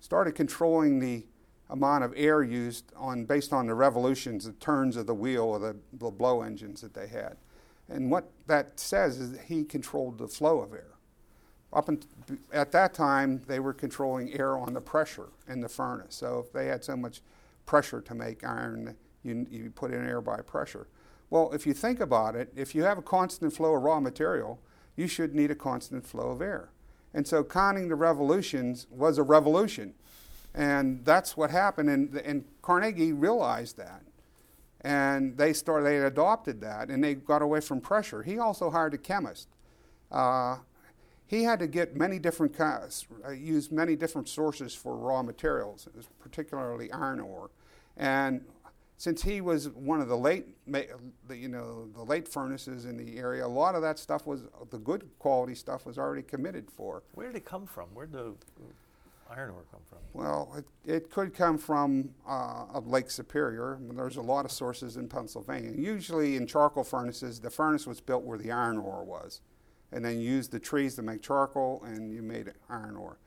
[0.00, 1.26] started controlling the
[1.70, 5.60] amount of air used on based on the revolutions, the turns of the wheel of
[5.60, 7.36] the, the blow engines that they had.
[7.88, 10.98] And what that says is that he controlled the flow of air
[11.72, 12.02] up in,
[12.52, 16.14] at that time, they were controlling air on the pressure in the furnace.
[16.14, 17.20] So if they had so much
[17.66, 20.88] pressure to make iron, you, you put in air by pressure.
[21.30, 24.58] Well, if you think about it, if you have a constant flow of raw material,
[24.96, 26.70] you should need a constant flow of air.
[27.12, 29.94] And so counting the revolutions was a revolution.
[30.54, 31.90] And that's what happened.
[31.90, 34.02] And, and Carnegie realized that.
[34.88, 38.22] And they started, they adopted that and they got away from pressure.
[38.22, 39.48] He also hired a chemist.
[40.10, 40.56] Uh,
[41.26, 45.88] he had to get many different kinds, uh, use many different sources for raw materials,
[46.18, 47.50] particularly iron ore.
[47.98, 48.40] And
[48.96, 53.44] since he was one of the late, you know, the late furnaces in the area,
[53.44, 57.02] a lot of that stuff was the good quality stuff was already committed for.
[57.12, 57.88] Where did it come from?
[57.92, 58.34] Where did the
[59.30, 59.98] iron ore come from?
[60.12, 63.78] Well, it, it could come from uh, Lake Superior.
[63.80, 65.72] There's a lot of sources in Pennsylvania.
[65.76, 69.40] Usually in charcoal furnaces, the furnace was built where the iron ore was
[69.92, 73.18] and then you used the trees to make charcoal, and you made iron ore.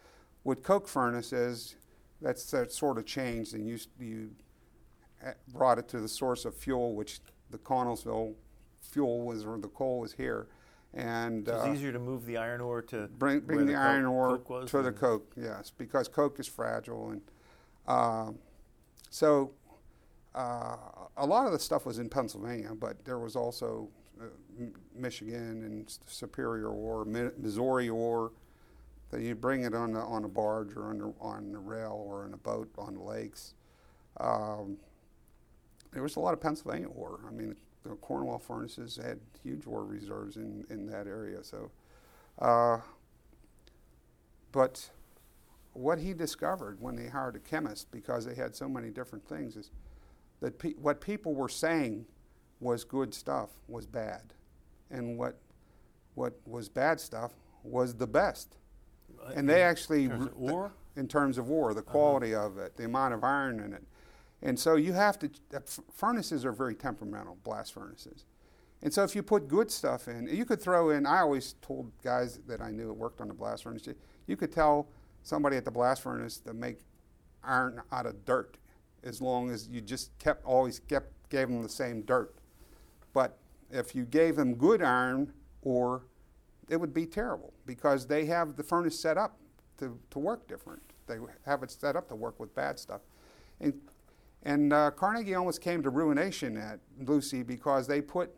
[0.43, 1.75] With coke furnaces,
[2.21, 4.31] that's that sort of changed, and you you
[5.49, 8.35] brought it to the source of fuel, which the Connellsville
[8.81, 10.47] fuel was, or the coal was here,
[10.93, 13.75] and so it's uh, easier to move the iron ore to bring bring the, the
[13.75, 15.31] iron ore to the coke.
[15.35, 17.21] Yes, because coke is fragile, and
[17.87, 18.31] uh,
[19.09, 19.51] so
[20.35, 20.75] uh,
[21.17, 24.25] a lot of the stuff was in Pennsylvania, but there was also uh,
[24.95, 28.31] Michigan and Superior ore, Missouri ore.
[29.09, 32.01] That you bring it on a, on a barge or on a, on a rail
[32.07, 33.55] or in a boat on the lakes.
[34.21, 34.77] Um,
[35.91, 37.19] there was a lot of Pennsylvania ore.
[37.27, 41.43] I mean, the Cornwall furnaces had huge ore reserves in, in that area.
[41.43, 41.71] So,
[42.39, 42.77] uh,
[44.51, 44.89] but
[45.73, 49.55] what he discovered when they hired a chemist, because they had so many different things,
[49.55, 49.71] is
[50.41, 52.05] that pe- what people were saying
[52.59, 54.33] was good stuff was bad,
[54.89, 55.37] and what
[56.13, 57.31] what was bad stuff
[57.63, 58.57] was the best.
[59.35, 61.91] And they actually, in terms of ore, in terms of ore, the uh-huh.
[61.91, 62.47] quality uh-huh.
[62.47, 63.83] of it, the amount of iron in it,
[64.41, 65.29] and so you have to.
[65.93, 68.25] Furnaces are very temperamental, blast furnaces.
[68.83, 71.05] And so if you put good stuff in, you could throw in.
[71.05, 73.87] I always told guys that I knew that worked on the blast furnace,
[74.25, 74.87] you could tell
[75.21, 76.79] somebody at the blast furnace to make
[77.43, 78.57] iron out of dirt,
[79.03, 82.35] as long as you just kept always kept gave them the same dirt.
[83.13, 83.37] But
[83.69, 86.03] if you gave them good iron ore
[86.71, 89.37] it would be terrible because they have the furnace set up
[89.77, 90.81] to, to work different.
[91.05, 93.01] They have it set up to work with bad stuff.
[93.59, 93.73] And,
[94.43, 98.31] and uh, Carnegie almost came to ruination at Lucy because they put,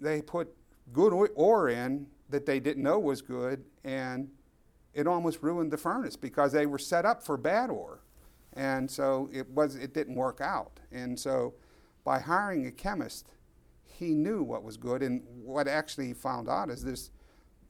[0.00, 0.54] they put
[0.92, 4.28] good ore in that they didn't know was good, and
[4.94, 8.00] it almost ruined the furnace because they were set up for bad ore.
[8.54, 10.80] And so it, was, it didn't work out.
[10.90, 11.54] And so
[12.04, 13.32] by hiring a chemist,
[13.84, 15.02] he knew what was good.
[15.02, 17.10] And what actually he found out is this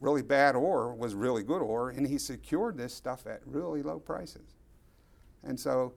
[0.00, 3.98] really bad ore was really good ore, and he secured this stuff at really low
[3.98, 4.56] prices.
[5.42, 5.94] And so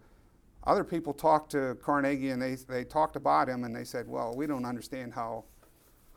[0.69, 4.36] other people talked to Carnegie and they, they talked about him and they said, well,
[4.36, 5.45] we don't understand how,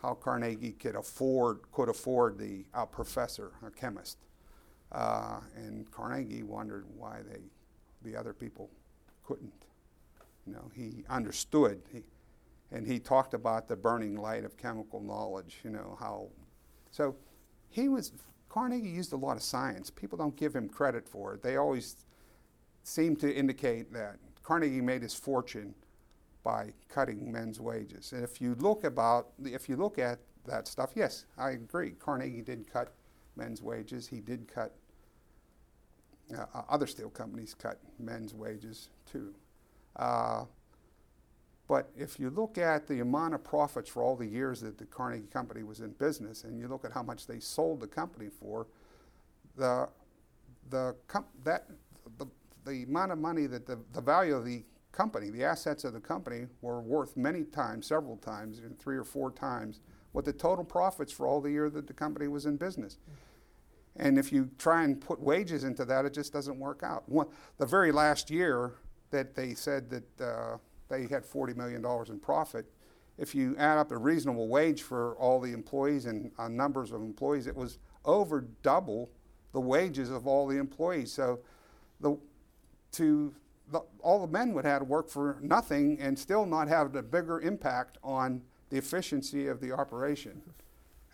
[0.03, 4.19] how Carnegie could afford, could afford the uh, professor, a chemist.
[4.93, 7.41] Uh, and Carnegie wondered why they,
[8.03, 8.69] the other people
[9.25, 9.65] couldn't.
[10.47, 12.03] You know, he understood, he,
[12.71, 15.61] and he talked about the burning light of chemical knowledge.
[15.65, 16.29] You know how,
[16.91, 17.17] so
[17.71, 18.13] he was
[18.51, 19.89] Carnegie used a lot of science.
[19.89, 21.43] People don't give him credit for it.
[21.43, 21.97] They always
[22.83, 25.75] seem to indicate that Carnegie made his fortune
[26.43, 28.13] by cutting men's wages.
[28.13, 31.93] And if you look about if you look at that stuff, yes, I agree.
[31.93, 32.93] Carnegie did cut
[33.37, 34.09] men's wages.
[34.09, 34.75] He did cut
[36.37, 39.35] uh, uh, other steel companies cut men's wages too.
[39.97, 40.45] Uh,
[41.69, 44.85] but if you look at the amount of profits for all the years that the
[44.85, 48.29] Carnegie Company was in business, and you look at how much they sold the company
[48.29, 48.67] for,
[49.57, 49.89] the
[50.71, 51.67] the com- that
[52.19, 52.27] the,
[52.65, 56.01] the amount of money that the, the value of the company, the assets of the
[56.01, 59.81] company, were worth many times, several times, three or four times,
[60.13, 62.99] what the total profits for all the year that the company was in business.
[63.97, 67.09] And if you try and put wages into that, it just doesn't work out.
[67.09, 67.27] One,
[67.59, 68.75] the very last year
[69.11, 70.57] that they said that uh,
[70.89, 72.67] they had $40 million in profit,
[73.19, 77.03] if you add up a reasonable wage for all the employees and uh, numbers of
[77.03, 79.11] employees, it was over double
[79.53, 81.13] the wages of all the employees.
[81.13, 81.41] So
[82.01, 82.17] the,
[82.93, 83.35] to
[83.71, 87.03] the, all the men would have to work for nothing and still not have a
[87.03, 90.43] bigger impact on the efficiency of the operation.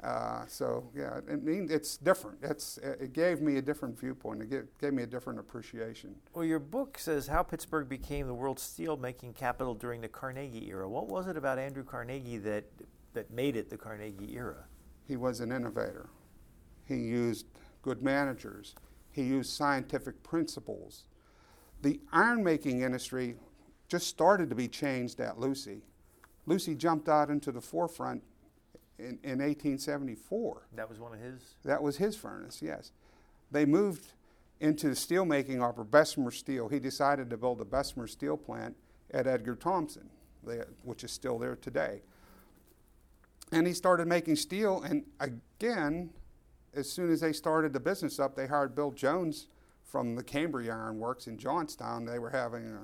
[0.03, 2.39] Uh, so yeah, I mean it's different.
[2.43, 4.43] It's it gave me a different viewpoint.
[4.43, 6.15] It gave, gave, me a different appreciation.
[6.35, 10.89] Well, your book says how Pittsburgh became the world's steel-making capital during the Carnegie era.
[10.89, 12.65] What was it about Andrew Carnegie that
[13.15, 14.67] that made it the Carnegie era?
[15.09, 16.11] He was an innovator.
[16.85, 17.47] He used
[17.83, 18.77] good managers.
[19.11, 21.08] He used scientific principles.
[21.83, 23.37] The iron-making industry
[23.89, 25.83] just started to be changed at Lucy.
[26.47, 28.23] Lucy jumped out into the forefront
[28.99, 30.67] in, in 1874.
[30.75, 31.57] That was one of his?
[31.65, 32.93] That was his furnace, yes.
[33.51, 34.13] They moved
[34.61, 36.69] into the steelmaking off of Bessemer Steel.
[36.69, 38.77] He decided to build a Bessemer steel plant
[39.13, 40.11] at Edgar Thomson,
[40.83, 42.03] which is still there today.
[43.53, 46.11] And he started making steel, and again,
[46.75, 49.49] as soon as they started the business up, they hired Bill Jones
[49.89, 52.05] from the Cambria Iron Works in Johnstown.
[52.05, 52.81] They were having uh,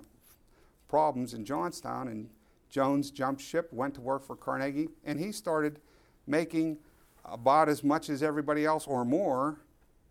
[0.88, 2.30] problems in Johnstown, and
[2.70, 5.80] Jones jumped ship, went to work for Carnegie, and he started
[6.26, 6.78] making
[7.24, 9.60] about as much as everybody else or more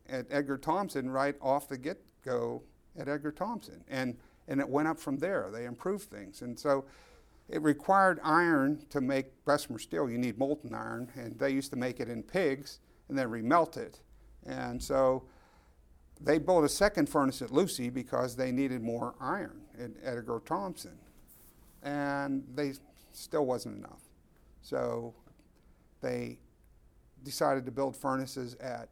[0.08, 2.62] at Edgar Thomson right off the get go
[2.98, 3.84] at Edgar Thomson.
[3.88, 4.16] And,
[4.48, 5.50] and it went up from there.
[5.52, 6.42] They improved things.
[6.42, 6.86] And so
[7.50, 10.10] it required iron to make Bessemer steel.
[10.10, 12.80] You need molten iron, and they used to make it in pigs
[13.10, 14.00] and then remelt it.
[14.46, 15.24] And so
[16.24, 20.98] they built a second furnace at Lucy because they needed more iron at Edgar Thomson,
[21.82, 22.74] And they
[23.12, 24.02] still wasn't enough.
[24.62, 25.14] So
[26.02, 26.40] they
[27.24, 28.90] decided to build furnaces at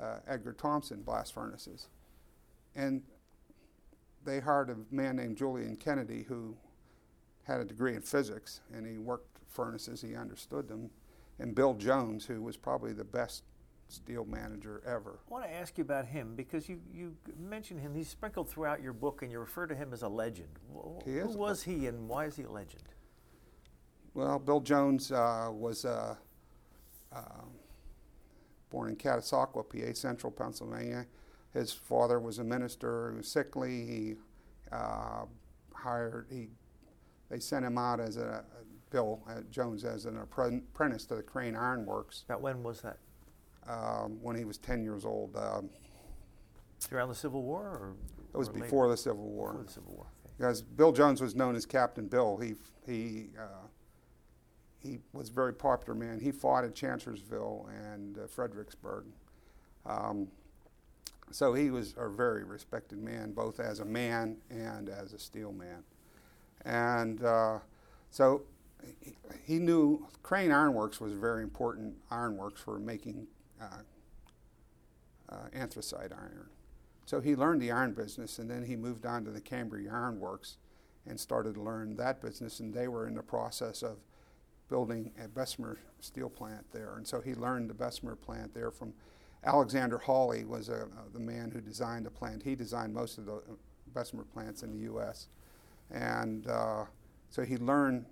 [0.00, 1.88] uh, Edgar Thomson blast furnaces.
[2.74, 3.02] And
[4.24, 6.56] they hired a man named Julian Kennedy who
[7.44, 10.90] had a degree in physics and he worked furnaces, he understood them.
[11.38, 13.42] And Bill Jones, who was probably the best
[13.94, 15.18] steel manager ever.
[15.28, 17.94] I want to ask you about him because you, you mentioned him.
[17.94, 20.48] He's sprinkled throughout your book and you refer to him as a legend.
[21.04, 22.82] He Who was he and why is he a legend?
[24.14, 26.14] Well, Bill Jones uh, was uh,
[27.12, 27.50] um,
[28.70, 31.06] born in Catasauqua, PA, central Pennsylvania.
[31.52, 33.86] His father was a minister who was sickly.
[33.86, 34.14] He
[34.70, 35.24] uh,
[35.72, 36.48] hired, he,
[37.28, 38.44] they sent him out as a,
[38.94, 42.22] Bill uh, Jones as an apprentice to the Crane Iron Works.
[42.28, 42.98] About when was that?
[43.68, 45.36] Um, when he was 10 years old.
[45.36, 45.70] Um,
[46.92, 47.62] Around the Civil War?
[47.62, 47.94] Or,
[48.34, 49.52] it was before the Civil War.
[49.52, 50.06] Before the Civil War.
[50.24, 50.34] Okay.
[50.36, 52.36] Because Bill Jones was known as Captain Bill.
[52.36, 52.54] He,
[52.86, 53.66] he uh,
[54.84, 56.20] he was a very popular man.
[56.20, 59.06] He fought at Chancellorsville and uh, Fredericksburg.
[59.86, 60.28] Um,
[61.30, 65.52] so he was a very respected man, both as a man and as a steel
[65.52, 65.82] man.
[66.64, 67.58] And uh,
[68.10, 68.42] so
[69.44, 73.33] he, knew Crane Ironworks was a very important ironworks for making uh,
[75.52, 76.48] anthracite iron.
[77.06, 80.20] So he learned the iron business, and then he moved on to the Cambria Iron
[80.20, 80.56] Works
[81.06, 82.60] and started to learn that business.
[82.60, 83.98] And they were in the process of
[84.68, 86.96] building a Bessemer steel plant there.
[86.96, 88.94] And so he learned the Bessemer plant there from
[89.44, 92.42] Alexander Holley was uh, the man who designed the plant.
[92.42, 93.56] He designed most of the uh,
[93.92, 95.28] Bessemer plants in the U.S.
[95.90, 96.84] And uh,
[97.28, 98.06] so he learned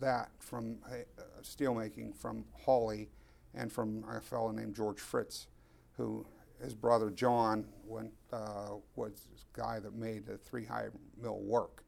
[0.00, 3.10] that from uh, steelmaking from Holley
[3.54, 5.48] and from a fellow named George Fritz,
[5.96, 6.26] who
[6.62, 10.88] his brother John went, uh, was the guy that made the three high
[11.20, 11.84] mill work.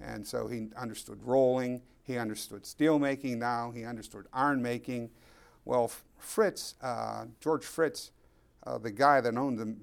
[0.00, 5.10] And so he understood rolling, he understood steel making now, he understood iron making.
[5.64, 8.12] Well, Fritz, uh, George Fritz,
[8.66, 9.74] uh, the guy that owned the,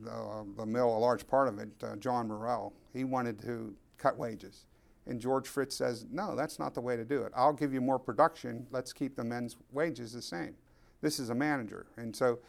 [0.58, 4.66] the, mill, a large part of it, uh, John Morrell, he wanted to cut wages.
[5.06, 7.34] And George Fritz says, No, that's not the way to do it.
[7.36, 8.68] I'll give you more production.
[8.72, 10.56] Let's keep the men's wages the same.
[11.04, 11.86] This is a manager.
[11.98, 12.40] And so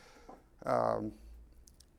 [0.65, 1.13] um,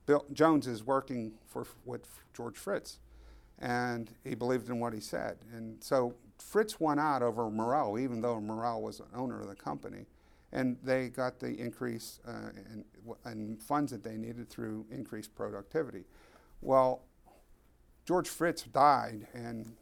[0.06, 3.00] Bill Jones is working for, with George Fritz.
[3.60, 5.38] And he believed in what he said.
[5.54, 9.56] And so Fritz won out over Morrell, even though Morrell was the owner of the
[9.56, 10.06] company.
[10.54, 12.86] And they got the increase uh, in,
[13.26, 16.06] in funds that they needed through increased productivity.
[16.62, 17.04] Well,
[18.06, 19.76] George Fritz died, and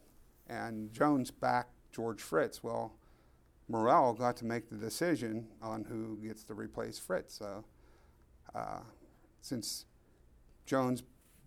[0.48, 2.62] and Jones backed George Fritz.
[2.62, 2.94] Well,
[3.68, 7.38] Morrell got to make the decision on who gets to replace Fritz.
[7.38, 7.64] So,
[8.54, 8.80] uh,
[9.40, 9.86] since
[10.66, 11.02] Jones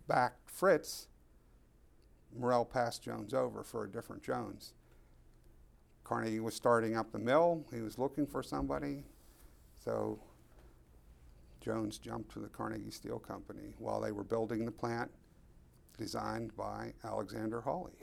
[0.06, 1.08] backed Fritz,
[2.36, 4.74] Morrell passed Jones over for a different Jones.
[6.04, 7.64] Carnegie was starting up the mill.
[7.72, 9.04] He was looking for somebody.
[9.78, 10.18] So
[11.60, 15.10] Jones jumped to the Carnegie Steel Company while they were building the plant
[15.98, 17.98] designed by Alexander Holley.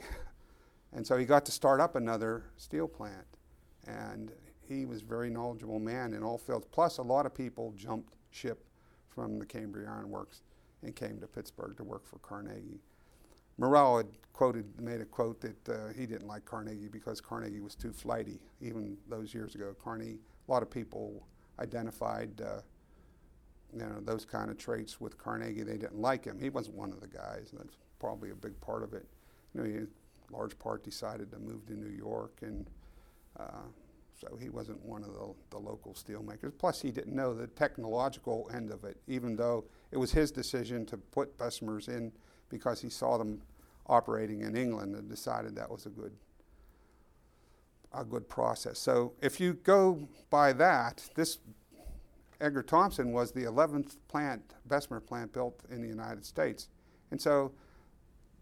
[0.92, 3.26] And so he got to start up another steel plant.
[3.86, 4.32] And
[4.68, 6.66] he was a very knowledgeable man in all fields.
[6.70, 8.64] Plus, a lot of people jumped ship
[9.08, 10.42] from the Cambria Iron Works
[10.82, 12.80] and came to Pittsburgh to work for Carnegie.
[13.58, 17.74] Morrell had quoted, made a quote that uh, he didn't like Carnegie because Carnegie was
[17.74, 18.38] too flighty.
[18.60, 21.26] Even those years ago, Carnegie, a lot of people
[21.58, 22.60] identified, uh,
[23.72, 25.62] you know, those kind of traits with Carnegie.
[25.62, 26.38] They didn't like him.
[26.38, 27.50] He wasn't one of the guys.
[27.56, 29.06] That's probably a big part of it.
[29.54, 29.86] You know, he
[30.30, 32.68] large part decided to move to New York, and
[33.38, 33.62] uh,
[34.18, 36.52] so he wasn't one of the, the local steelmakers.
[36.56, 40.86] Plus, he didn't know the technological end of it, even though it was his decision
[40.86, 42.12] to put Bessemers in
[42.48, 43.42] because he saw them
[43.86, 46.12] operating in England and decided that was a good
[47.92, 48.78] a good process.
[48.78, 51.38] So if you go by that, this
[52.40, 56.68] Edgar Thomson was the 11th plant, Bessemer plant built in the United States.
[57.10, 57.52] And so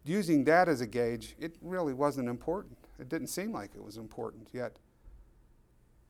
[0.04, 2.76] using that as a gauge, it really wasn't important.
[2.98, 4.78] It didn't seem like it was important, yet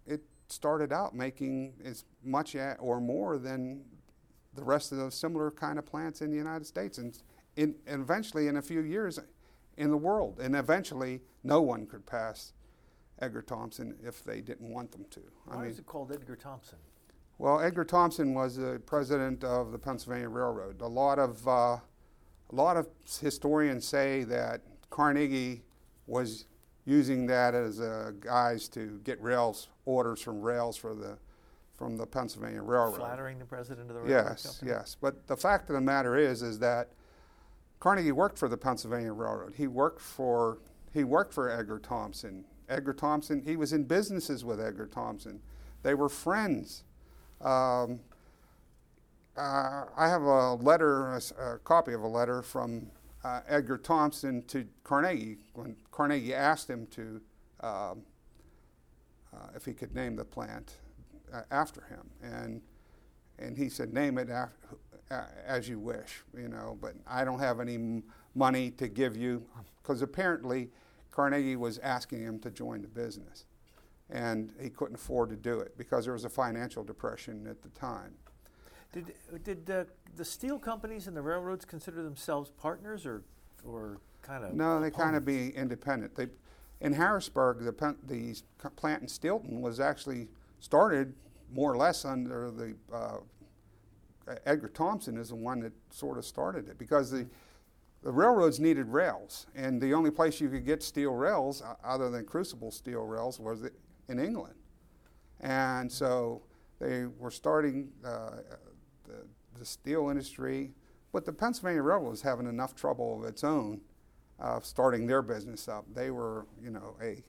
[0.07, 3.85] it started out making as much or more than
[4.55, 7.19] the rest of those similar kind of plants in the United States and,
[7.57, 9.19] in, and eventually in a few years
[9.77, 10.39] in the world.
[10.41, 12.53] And eventually no one could pass
[13.21, 15.21] Edgar Thomson if they didn't want them to.
[15.45, 16.79] Why I mean, is it called Edgar Thomson?
[17.39, 20.81] Well, Edgar Thomson was the president of the Pennsylvania Railroad.
[20.81, 21.83] A lot of uh, a
[22.53, 22.89] lot of
[23.21, 25.65] historians say that Carnegie
[26.07, 26.47] was
[26.85, 31.19] using that as a guise to get rails orders from rails for the
[31.77, 32.97] from the Pennsylvania Railroad.
[32.97, 34.71] Flattering the president of the railroad yes, company.
[34.71, 36.91] Yes, But the fact of the matter is, is that
[37.81, 39.55] Carnegie worked for the Pennsylvania Railroad.
[39.57, 40.59] He worked for
[40.93, 42.45] he worked for Edgar Thomson.
[42.69, 43.43] Edgar Thomson.
[43.45, 45.41] He was in businesses with Edgar Thomson.
[45.83, 46.85] They were friends.
[47.41, 48.01] Um,
[49.37, 52.87] uh, I have a letter, a, a, copy of a letter from
[53.25, 57.21] uh, Edgar Thomson to Carnegie when Carnegie asked him to,
[57.61, 58.03] um,
[59.33, 60.75] uh, if he could name the plant
[61.33, 62.61] uh, after him, and
[63.39, 64.29] and he said, name it
[65.47, 68.05] as you wish, you know, but I don't have any m-
[68.35, 69.45] money to give you
[69.83, 70.71] because apparently
[71.11, 73.47] Carnegie was asking him to join the business,
[74.09, 77.69] and he couldn't afford to do it because there was a financial depression at the
[77.71, 78.15] time.
[78.95, 79.85] Did did uh,
[80.17, 83.23] the steel companies and the railroads consider themselves partners or
[83.67, 84.55] or kind of?
[84.55, 86.15] No, they kind of be independent.
[86.15, 86.29] They
[86.81, 87.73] in Harrisburg, the
[88.07, 90.29] the plant in Steelton was actually
[90.61, 91.15] started
[91.53, 93.19] more or less under the uh,
[94.47, 97.27] Edgar Thomson is the one that sort of started it because the
[98.05, 102.11] the railroads needed rails, and the only place you could get steel rails, uh, other
[102.11, 103.67] than crucible steel rails, was
[104.09, 104.55] in England.
[105.41, 106.43] And so
[106.81, 108.41] they were starting uh,
[109.59, 110.73] the, steel industry,
[111.13, 113.81] but the Pennsylvania Railroad was having enough trouble of its own
[114.41, 115.85] uh, starting their business up.
[115.95, 117.23] They were, you know, a,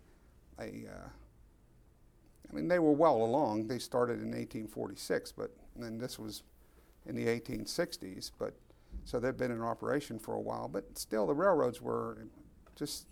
[0.59, 1.09] a uh,
[2.49, 3.67] I mean, they were well along.
[3.67, 6.43] They started in 1846, but then this was
[7.05, 8.53] in the 1860s, but
[9.03, 10.67] so they've been in operation for a while.
[10.67, 12.27] But still, the railroads were
[12.75, 13.07] just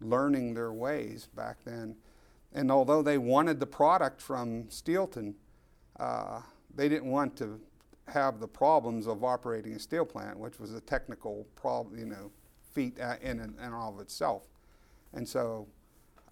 [0.00, 1.96] learning their ways back then.
[2.52, 5.34] And although they wanted the product from Steelton,
[5.98, 6.40] uh,
[6.74, 7.60] they didn't want to
[8.10, 12.30] have the problems of operating a steel plant, which was a technical problem, you know,
[12.72, 14.42] feat in and, and all of itself.
[15.12, 15.66] And so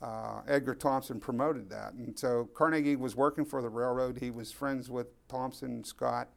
[0.01, 1.93] uh, Edgar Thomson promoted that.
[1.95, 4.19] And so Carnegie was working for the railroad.
[4.19, 6.29] He was friends with Thomson and Scott.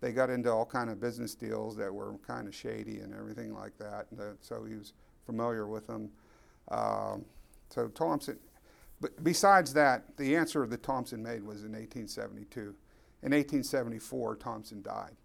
[0.00, 3.54] They got into all kind of business deals that were kind of shady and everything
[3.54, 4.06] like that.
[4.10, 4.92] And, uh, so he was
[5.26, 6.10] familiar with them.
[6.70, 7.24] Um,
[7.70, 8.38] so Thomson,
[9.00, 12.74] but besides that, the answer that Thomson made was in 1872.
[13.22, 15.16] In 1874, Thomson died.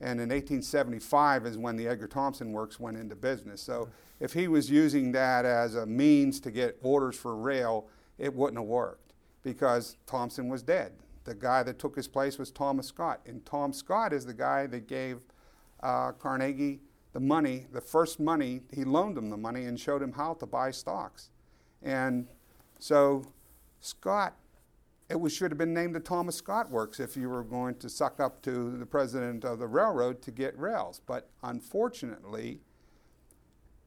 [0.00, 3.62] And in 1875 is when the Edgar Thomson Works went into business.
[3.62, 3.88] So
[4.20, 8.58] if he was using that as a means to get orders for rail, it wouldn't
[8.58, 10.92] have worked because Thomson was dead.
[11.24, 13.20] The guy that took his place was Thomas Scott.
[13.26, 15.20] And Tom Scott is the guy that gave
[15.82, 16.80] uh, Carnegie
[17.14, 20.46] the money, the first money, he loaned him the money and showed him how to
[20.46, 21.30] buy stocks.
[21.80, 22.26] And
[22.80, 23.24] so
[23.80, 24.34] Scott,
[25.14, 27.88] it was, should have been named the Thomas Scott Works if you were going to
[27.88, 31.00] suck up to the president of the railroad to get rails.
[31.06, 32.58] But unfortunately,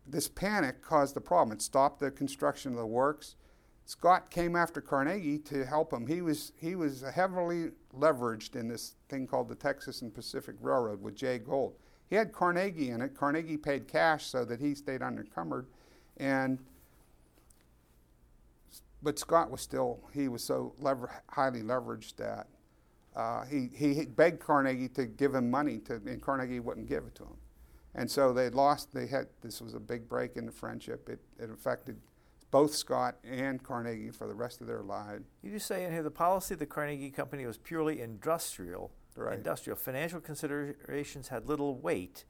[0.07, 1.57] this panic caused the problem.
[1.57, 3.35] It stopped the construction of the works.
[3.83, 6.07] Scott came after Carnegie to help him.
[6.07, 11.01] He was, he was heavily leveraged in this thing called the Texas and Pacific Railroad
[11.01, 11.75] with Jay Gould.
[12.09, 13.15] He had Carnegie in it.
[13.15, 15.67] Carnegie paid cash so that he stayed unencumbered.
[16.15, 16.59] And
[19.01, 22.47] but Scott was still he was so lever- highly leveraged that
[23.17, 27.15] uh, he, he begged Carnegie to give him money to, and Carnegie wouldn't give it
[27.15, 27.37] to him.
[27.95, 28.93] And so they lost.
[28.93, 31.09] They had this was a big break in the friendship.
[31.09, 31.97] It, it affected
[32.51, 35.25] both Scott and Carnegie for the rest of their lives.
[35.41, 38.91] You just say in here the policy of the Carnegie Company was purely industrial.
[39.15, 39.35] Right.
[39.35, 42.23] Industrial financial considerations had little weight.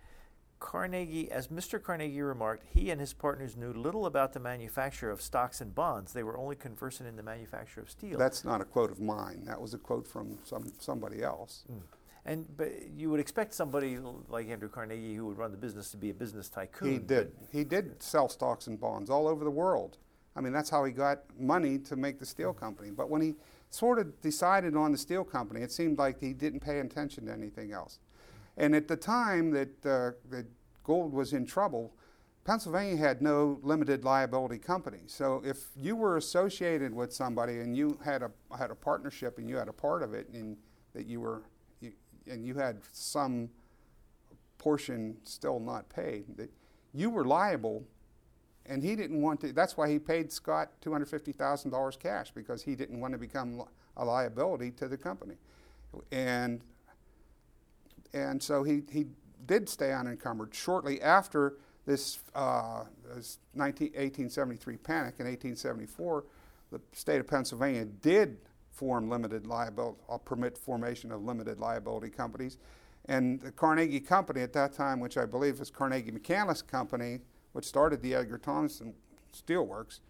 [0.59, 1.81] Carnegie, as Mr.
[1.81, 6.13] Carnegie remarked, he and his partners knew little about the manufacture of stocks and bonds.
[6.13, 8.17] They were only conversant in the manufacture of steel.
[8.17, 9.43] That's not a quote of mine.
[9.45, 11.65] That was a quote from some somebody else.
[11.71, 11.81] Mm.
[12.25, 13.97] And but you would expect somebody
[14.27, 16.91] like Andrew Carnegie, who would run the business, to be a business tycoon.
[16.91, 17.31] He did.
[17.51, 19.97] He did sell stocks and bonds all over the world.
[20.35, 22.91] I mean, that's how he got money to make the steel company.
[22.91, 23.35] But when he
[23.69, 27.31] sort of decided on the steel company, it seemed like he didn't pay attention to
[27.31, 27.99] anything else.
[28.57, 30.45] And at the time that, uh, that
[30.83, 31.93] Gould was in trouble,
[32.43, 35.01] Pennsylvania had no limited liability company.
[35.07, 39.49] So if you were associated with somebody and you had a had a partnership and
[39.49, 40.57] you had a part of it and
[40.93, 41.43] that you were
[41.81, 41.91] you,
[42.25, 43.49] and you had some
[44.57, 46.49] portion still not paid, that
[46.93, 47.83] you were liable
[48.65, 49.51] and he didn't want to.
[49.51, 53.11] That's why he paid Scott two hundred fifty thousand dollars cash because he didn't want
[53.13, 53.61] to become
[53.97, 55.35] a liability to the company,
[56.11, 56.61] and
[58.13, 59.07] and so he he
[59.45, 60.53] did stay unencumbered.
[60.53, 62.83] Shortly after this, uh,
[63.15, 66.25] this 19, 1873 panic in 1874,
[66.71, 68.37] the state of Pennsylvania did
[68.71, 72.57] form limited liability, permit formation of limited liability companies.
[73.05, 77.21] And the Carnegie Company at that time, which I believe was Carnegie McCandless Company,
[77.53, 78.93] which started the Edgar Thomson
[79.33, 80.01] Steelworks,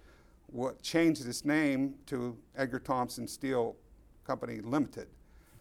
[0.47, 3.75] what changed its name to Edgar Thomson Steel
[4.25, 5.07] Company Limited.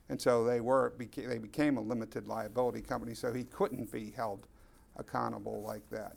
[0.09, 4.13] And so they were beca- they became a limited liability company, so he couldn't be
[4.17, 4.47] held
[4.97, 6.17] accountable like that.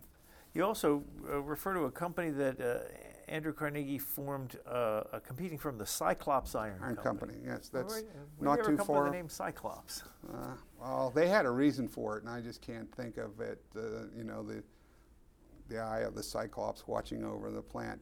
[0.53, 2.79] You also uh, refer to a company that uh,
[3.27, 7.33] Andrew Carnegie formed, uh, competing from the Cyclops Iron, Iron Company.
[7.33, 7.33] Company.
[7.45, 9.05] Yes, that's where not too far.
[9.05, 10.03] the name Cyclops.
[10.31, 13.61] Uh, well, they had a reason for it, and I just can't think of it.
[13.75, 14.63] Uh, you know, the
[15.69, 18.01] the eye of the Cyclops watching over the plant.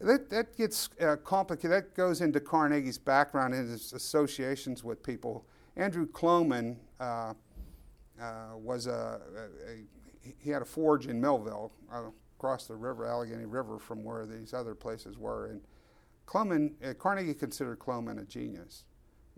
[0.00, 1.70] That, that gets uh, complicated.
[1.70, 5.46] That goes into Carnegie's background and his associations with people.
[5.76, 7.34] Andrew Kloman uh,
[8.20, 12.04] uh, was a, a, a, he had a forge in Millville uh,
[12.38, 15.46] across the river, Allegheny River, from where these other places were.
[15.46, 15.60] And
[16.26, 18.84] Kloman, uh, Carnegie considered Kloman a genius.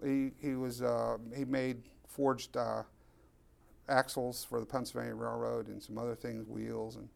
[0.05, 2.57] He, he was uh, he made forged
[3.89, 7.09] axles for the Pennsylvania Railroad and some other things, wheels and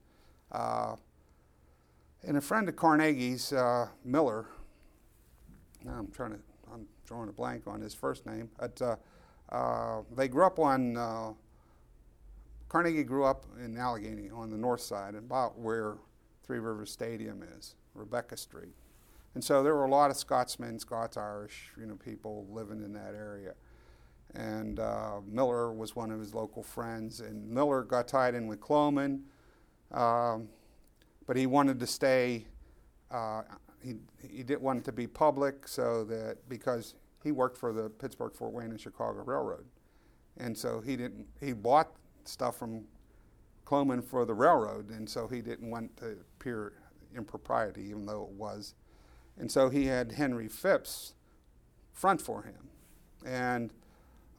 [2.25, 4.47] and a friend of Carnegie's, uh, Miller,
[5.89, 6.39] I'm trying to,
[6.73, 8.97] I'm drawing a blank on his first name, but uh,
[9.51, 11.33] uh, they grew up on, uh,
[12.69, 15.97] Carnegie grew up in Allegheny on the north side, about where
[16.45, 18.75] Three Rivers Stadium is, Rebecca Street.
[19.35, 22.93] And so there were a lot of Scotsmen, Scots, Irish, you know, people living in
[22.93, 23.55] that area.
[24.35, 28.61] And uh, Miller was one of his local friends, and Miller got tied in with
[28.61, 29.23] Kloman.
[29.93, 30.49] Um,
[31.31, 32.45] but he wanted to stay.
[33.09, 33.43] Uh,
[33.81, 37.89] he he didn't want it to be public, so that because he worked for the
[37.89, 39.65] Pittsburgh, Fort Wayne, and Chicago Railroad,
[40.39, 41.29] and so he didn't.
[41.39, 41.93] He bought
[42.25, 42.83] stuff from
[43.65, 46.73] Kloman for the railroad, and so he didn't want to appear
[47.17, 48.75] impropriety, even though it was.
[49.39, 51.15] And so he had Henry Phipps
[51.93, 52.71] front for him,
[53.25, 53.73] and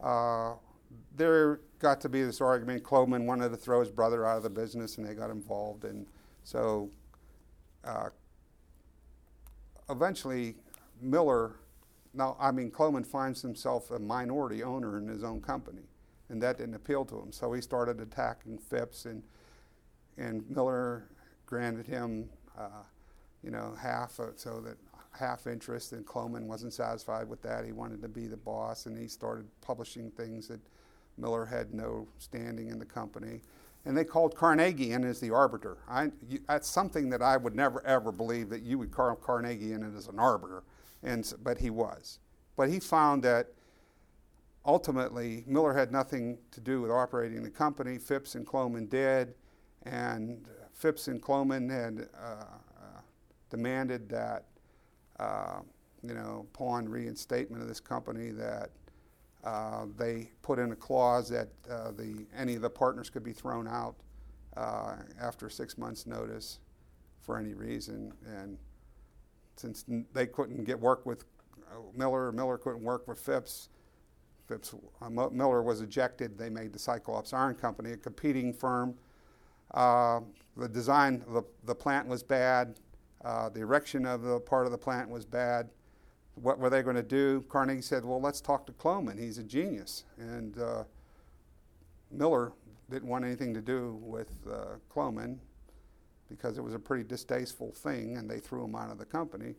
[0.03, 0.55] uh,
[1.15, 2.83] there got to be this argument.
[2.83, 6.05] Kloman wanted to throw his brother out of the business, and they got involved, and
[6.43, 6.89] so
[7.83, 8.09] uh,
[9.89, 10.55] eventually
[11.01, 11.55] Miller.
[12.13, 15.83] Now, I mean, Kloman finds himself a minority owner in his own company,
[16.29, 17.31] and that didn't appeal to him.
[17.31, 19.23] So he started attacking Phipps, and
[20.17, 21.07] and Miller
[21.45, 22.83] granted him, uh,
[23.43, 24.77] you know, half, uh, so that
[25.17, 27.65] half interest, and Kloman wasn't satisfied with that.
[27.65, 30.59] He wanted to be the boss, and he started publishing things that
[31.17, 33.41] Miller had no standing in the company.
[33.85, 35.77] And they called Carnegie in as the arbiter.
[35.89, 39.73] I, you, that's something that I would never ever believe that you would call Carnegie
[39.73, 40.63] in as an arbiter,
[41.01, 42.19] and but he was.
[42.55, 43.47] But he found that
[44.65, 47.97] ultimately Miller had nothing to do with operating the company.
[47.97, 49.33] Phipps and Kloman did,
[49.83, 52.43] and Phipps and Kloman had uh,
[52.77, 53.01] uh,
[53.49, 54.45] demanded that
[55.19, 55.61] uh,
[56.03, 58.71] you know, upon reinstatement of this company, that
[59.43, 63.33] uh, they put in a clause that uh, the any of the partners could be
[63.33, 63.95] thrown out
[64.55, 66.59] uh, after six months' notice
[67.19, 68.13] for any reason.
[68.25, 68.57] And
[69.55, 71.25] since they couldn't get work with
[71.71, 73.69] uh, Miller, Miller couldn't work with Phipps.
[74.47, 76.37] Phipps uh, Miller was ejected.
[76.37, 78.95] They made the Cyclops Iron Company, a competing firm.
[79.73, 82.75] the design of the, the plant was bad.
[83.23, 85.69] Uh, the erection of the part of the plant was bad.
[86.35, 87.43] What were they going to do?
[87.49, 89.19] Carnegie said, "Well, let's talk to Kloman.
[89.19, 90.83] He's a genius." And uh,
[92.09, 92.53] Miller
[92.89, 95.37] didn't want anything to do with uh, Kloman
[96.29, 99.55] because it was a pretty distasteful thing, and they threw him out of the company.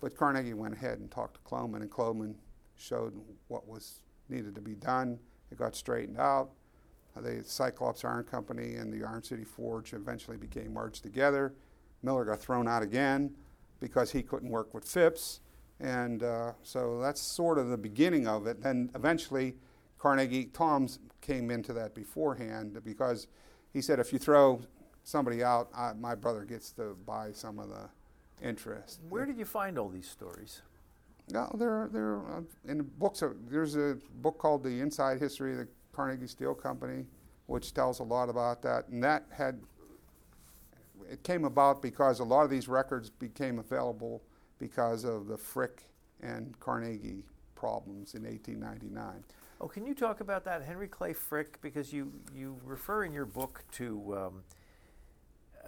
[0.00, 2.34] But Carnegie went ahead and talked to Kloman, and Kloman
[2.76, 3.14] showed
[3.48, 5.18] what was needed to be done.
[5.50, 6.50] It got straightened out.
[7.14, 11.52] The Cyclops Iron Company and the Iron City Forge eventually became merged together.
[12.02, 13.34] Miller got thrown out again
[13.80, 15.40] because he couldn't work with Phipps.
[15.82, 18.62] And uh, so that's sort of the beginning of it.
[18.62, 19.56] Then eventually,
[19.98, 23.26] Carnegie, Toms came into that beforehand because
[23.72, 24.60] he said, if you throw
[25.02, 27.88] somebody out, I, my brother gets to buy some of the
[28.46, 29.00] interest.
[29.08, 30.62] Where did you find all these stories?
[31.30, 33.22] No, they're, they're uh, in the books.
[33.22, 37.06] Of, there's a book called The Inside History of the Carnegie Steel Company,
[37.46, 38.88] which tells a lot about that.
[38.88, 39.60] And that had
[41.10, 44.22] it came about because a lot of these records became available
[44.62, 45.82] because of the Frick
[46.20, 47.24] and Carnegie
[47.56, 49.24] problems in 1899.
[49.60, 51.60] Oh, can you talk about that, Henry Clay Frick?
[51.60, 54.42] Because you, you refer in your book to um,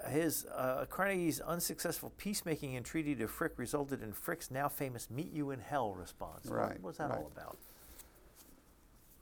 [0.09, 5.51] his uh, Carnegie's unsuccessful peacemaking entreaty to Frick resulted in Frick's now famous "Meet You
[5.51, 6.47] in Hell" response.
[6.47, 7.19] Right, what was that right.
[7.19, 7.59] all about?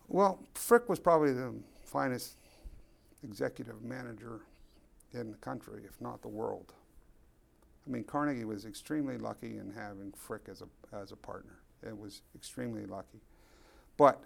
[0.08, 2.36] Well, Frick was probably the finest
[3.24, 4.40] executive manager
[5.14, 6.74] in the country, if not the world.
[7.86, 11.58] I mean, Carnegie was extremely lucky in having Frick as a, as a partner.
[11.82, 13.20] It was extremely lucky.
[13.96, 14.22] But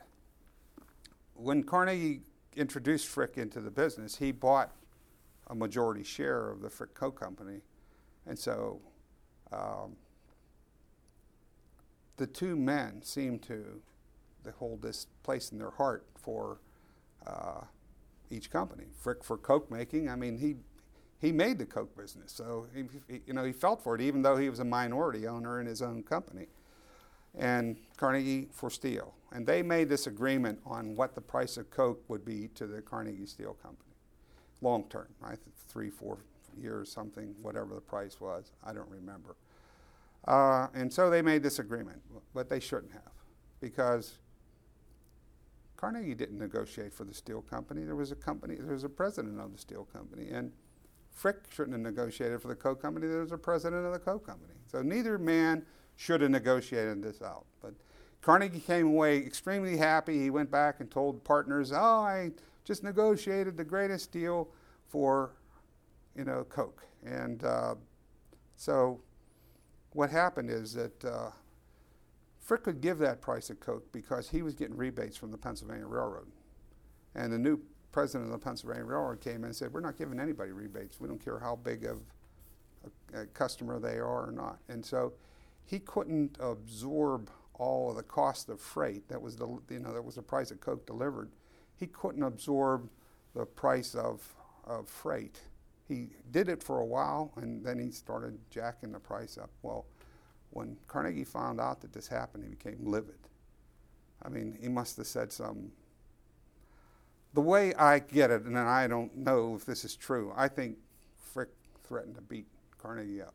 [1.34, 2.20] when Carnegie
[2.54, 4.72] introduced Frick into the business, he bought
[5.48, 7.10] a majority share of the Frick Co.
[7.10, 7.60] Company.
[8.26, 8.80] And so
[9.52, 9.96] um,
[12.16, 13.80] the two men seemed to
[14.58, 16.60] hold this place in their heart for
[17.26, 17.62] uh,
[18.30, 18.84] each company.
[19.00, 20.56] Frick for Coke making, I mean, he
[21.18, 22.32] he made the Coke business.
[22.32, 25.26] So he, he, you know, he felt for it, even though he was a minority
[25.26, 26.46] owner in his own company.
[27.38, 29.14] And Carnegie for steel.
[29.32, 32.80] And they made this agreement on what the price of Coke would be to the
[32.80, 33.92] Carnegie Steel Company,
[34.62, 35.38] long term, right?
[35.68, 36.18] Three, four
[36.58, 38.52] years, something, whatever the price was.
[38.64, 39.36] I don't remember.
[40.26, 42.00] Uh, and so they made this agreement,
[42.34, 43.12] but they shouldn't have,
[43.60, 44.18] because
[45.76, 47.84] Carnegie didn't negotiate for the steel company.
[47.84, 50.52] There was a company, there was a president of the steel company, and
[51.16, 53.06] Frick shouldn't have negotiated for the Coke company.
[53.06, 54.52] There was a president of the Coke company.
[54.66, 55.64] So neither man
[55.96, 57.46] should have negotiated this out.
[57.62, 57.72] But
[58.20, 60.20] Carnegie came away extremely happy.
[60.20, 62.32] He went back and told partners, "Oh, I
[62.64, 64.50] just negotiated the greatest deal
[64.88, 65.30] for,
[66.14, 67.76] you know, Coke." And uh,
[68.54, 69.00] so,
[69.92, 71.30] what happened is that uh,
[72.38, 75.86] Frick could give that price of Coke because he was getting rebates from the Pennsylvania
[75.86, 76.26] Railroad,
[77.14, 77.58] and the new
[77.96, 81.00] president of the Pennsylvania Railroad came in and said, We're not giving anybody rebates.
[81.00, 82.02] We don't care how big of
[83.14, 84.58] a, a customer they are or not.
[84.68, 85.14] And so
[85.64, 89.08] he couldn't absorb all of the cost of freight.
[89.08, 91.30] That was the you know that was the price that Coke delivered.
[91.74, 92.90] He couldn't absorb
[93.34, 94.22] the price of
[94.64, 95.40] of freight.
[95.88, 99.48] He did it for a while, and then he started jacking the price up.
[99.62, 99.86] Well,
[100.50, 103.30] when Carnegie found out that this happened, he became livid.
[104.22, 105.72] I mean, he must have said some
[107.36, 110.78] the way I get it, and I don't know if this is true, I think
[111.18, 111.50] Frick
[111.86, 112.46] threatened to beat
[112.78, 113.34] Carnegie up.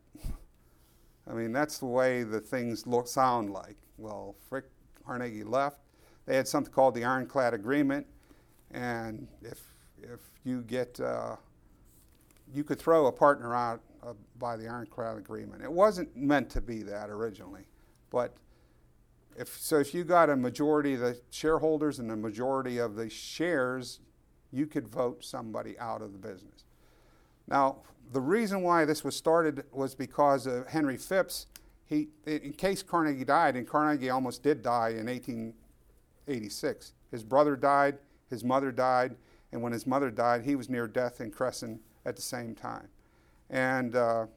[1.29, 3.77] I mean, that's the way the things look sound like.
[3.99, 4.65] Well, Frick
[5.05, 5.81] Carnegie left.
[6.25, 8.07] They had something called the Ironclad Agreement,
[8.71, 9.61] and if
[10.01, 11.35] if you get uh,
[12.51, 15.61] you could throw a partner out uh, by the Ironclad Agreement.
[15.61, 17.67] It wasn't meant to be that originally,
[18.09, 18.33] but
[19.37, 23.09] if so, if you got a majority of the shareholders and a majority of the
[23.09, 23.99] shares,
[24.51, 26.65] you could vote somebody out of the business.
[27.47, 27.77] Now,
[28.11, 31.47] the reason why this was started was because of Henry Phipps.
[31.85, 36.93] He, in case Carnegie died, and Carnegie almost did die in 1886.
[37.11, 37.97] His brother died,
[38.29, 39.15] his mother died,
[39.51, 42.87] and when his mother died, he was near death in Cresson at the same time.
[43.49, 44.27] And uh,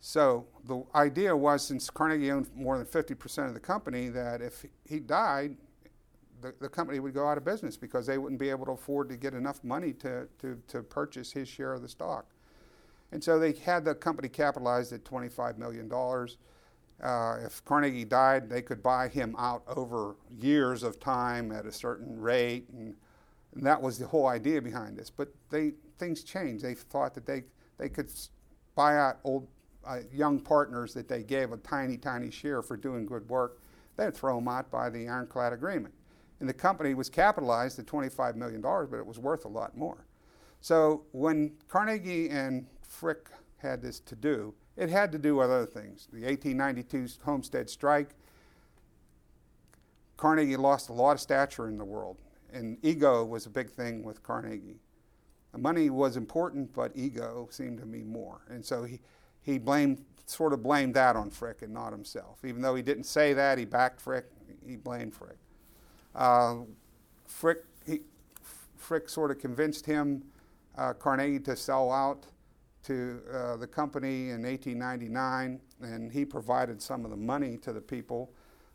[0.00, 4.64] so the idea was, since Carnegie owned more than 50% of the company, that if
[4.84, 5.56] he died,
[6.40, 9.08] the, the company would go out of business because they wouldn't be able to afford
[9.08, 12.26] to get enough money to, to, to purchase his share of the stock.
[13.12, 15.90] And so they had the company capitalized at $25 million.
[17.02, 21.72] Uh, if Carnegie died, they could buy him out over years of time at a
[21.72, 22.68] certain rate.
[22.70, 22.94] And,
[23.54, 25.08] and that was the whole idea behind this.
[25.08, 26.64] But they, things changed.
[26.64, 27.44] They thought that they,
[27.78, 28.10] they could
[28.74, 29.46] buy out old
[29.86, 33.60] uh, young partners that they gave a tiny, tiny share for doing good work.
[33.96, 35.94] They'd throw them out by the ironclad agreement.
[36.40, 40.06] And the company was capitalized at $25 million, but it was worth a lot more.
[40.60, 45.66] So when Carnegie and Frick had this to do, it had to do with other
[45.66, 46.08] things.
[46.12, 48.10] The 1892 Homestead strike,
[50.16, 52.18] Carnegie lost a lot of stature in the world,
[52.52, 54.80] and ego was a big thing with Carnegie.
[55.56, 58.42] Money was important, but ego seemed to mean more.
[58.48, 59.00] And so he,
[59.46, 62.44] he blamed, sort of blamed that on Frick and not himself.
[62.44, 64.26] Even though he didn't say that, he backed Frick,
[64.66, 65.38] he blamed Frick.
[66.14, 66.56] Uh,
[67.26, 68.00] Frick, he,
[68.76, 70.24] Frick sort of convinced him,
[70.76, 72.26] uh, Carnegie, to sell out
[72.82, 77.80] to uh, the company in 1899, and he provided some of the money to the
[77.80, 78.32] people.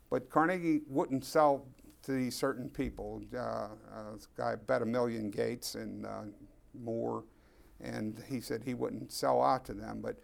[0.08, 1.66] But Carnegie wouldn't sell
[2.02, 3.22] to these certain people.
[3.34, 3.68] Uh, uh,
[4.14, 6.22] this guy bet a million Gates and uh,
[6.74, 7.24] Moore,
[7.80, 10.00] and he said he wouldn't sell out to them.
[10.02, 10.16] But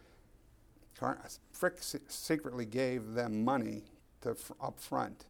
[0.99, 1.19] Car-
[1.53, 1.79] Frick
[2.09, 3.85] secretly gave them money
[4.23, 5.27] to f- up front,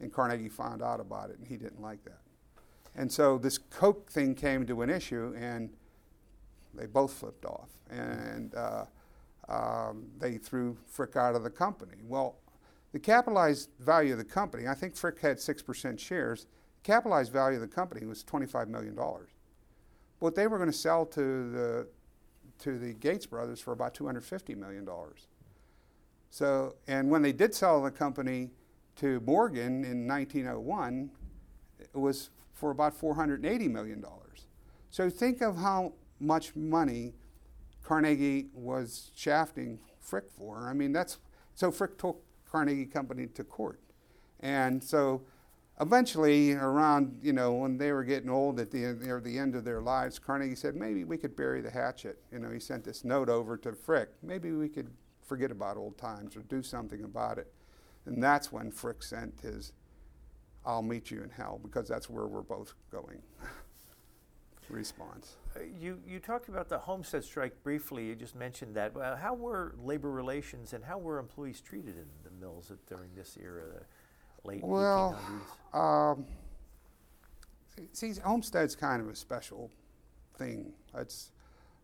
[0.00, 2.20] and Carnegie found out about it, and he didn't like that.
[2.94, 5.70] And so this Coke thing came to an issue, and
[6.74, 8.84] they both flipped off, and uh,
[9.48, 11.98] um, they threw Frick out of the company.
[12.06, 12.36] Well,
[12.92, 16.46] the capitalized value of the company, I think Frick had 6% shares.
[16.82, 18.98] Capitalized value of the company was $25 million.
[20.18, 21.88] But they were going to sell to the,
[22.60, 24.88] to the Gates brothers for about $250 million.
[26.30, 28.50] So, and when they did sell the company
[28.96, 31.10] to Morgan in 1901,
[31.80, 34.04] it was for about $480 million.
[34.90, 37.14] So think of how much money
[37.82, 40.68] Carnegie was shafting Frick for.
[40.68, 41.18] I mean, that's
[41.54, 43.80] so Frick took Carnegie Company to court,
[44.40, 45.22] and so
[45.80, 49.64] eventually, around you know when they were getting old at the near the end of
[49.64, 52.18] their lives, Carnegie said maybe we could bury the hatchet.
[52.32, 54.10] You know, he sent this note over to Frick.
[54.22, 54.90] Maybe we could
[55.22, 57.52] forget about old times or do something about it,
[58.06, 59.72] and that's when Frick sent his
[60.64, 63.22] "I'll meet you in hell" because that's where we're both going.
[64.70, 65.36] response.
[65.56, 68.06] Uh, you, you talked about the homestead strike briefly.
[68.06, 68.92] You just mentioned that.
[69.20, 73.62] How were labor relations and how were employees treated in the mills during this era,
[74.44, 75.18] late well,
[75.74, 76.14] 1800s?
[76.14, 76.26] Um,
[77.92, 79.70] see, homestead's kind of a special
[80.36, 80.72] thing.
[80.96, 81.32] It's,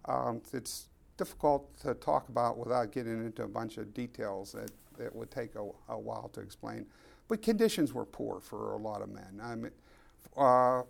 [0.07, 5.15] um, it's difficult to talk about without getting into a bunch of details that, that
[5.15, 6.87] would take a, a while to explain.
[7.29, 9.41] But conditions were poor for a lot of men.
[9.43, 9.73] I mean,
[10.37, 10.83] uh,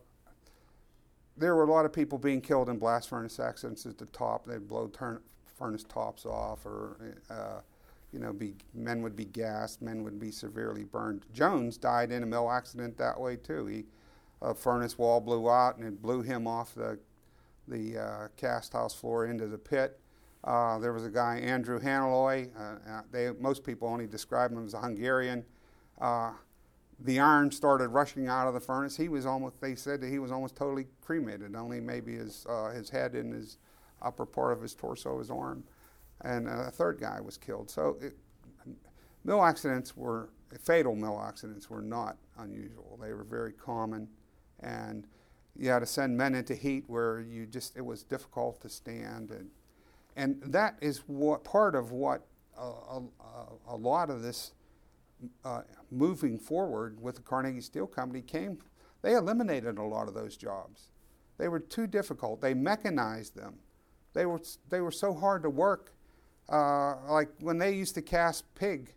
[1.37, 4.47] there were a lot of people being killed in blast furnace accidents at the top.
[4.47, 5.21] They'd blow turn,
[5.59, 7.61] furnace tops off, or uh,
[8.17, 11.27] you know, be, men would be gassed, men would be severely burned.
[11.35, 13.67] Jones died in a mill accident that way too.
[13.67, 13.85] He,
[14.41, 16.99] a furnace wall blew out and it blew him off the
[17.69, 20.01] the uh, cast house floor into the pit.
[20.45, 22.49] Uh, there was a guy, Andrew Hanaloy.
[22.57, 25.45] Uh, uh, they, most people only describe him as a Hungarian.
[26.01, 26.31] Uh,
[27.01, 28.97] the iron started rushing out of the furnace.
[28.97, 32.71] He was almost, they said that he was almost totally cremated, only maybe his, uh,
[32.71, 33.59] his head and his
[34.01, 35.65] upper part of his torso, his arm.
[36.23, 37.71] And a third guy was killed.
[37.71, 38.17] So it,
[39.25, 40.31] mill accidents were,
[40.63, 42.99] fatal mill accidents were not unusual.
[43.01, 44.09] They were very common.
[44.61, 45.07] And
[45.55, 49.31] you had to send men into heat where you just, it was difficult to stand.
[49.31, 49.51] And,
[50.17, 52.27] and that is what, part of what
[52.59, 53.03] a, a,
[53.69, 54.53] a lot of this
[55.45, 58.59] uh, moving forward with the Carnegie Steel Company came.
[59.03, 60.89] They eliminated a lot of those jobs.
[61.39, 62.41] They were too difficult.
[62.41, 63.57] They mechanized them.
[64.15, 64.41] They were,
[64.71, 65.93] they were so hard to work.
[66.49, 68.93] Uh, like when they used to cast pig,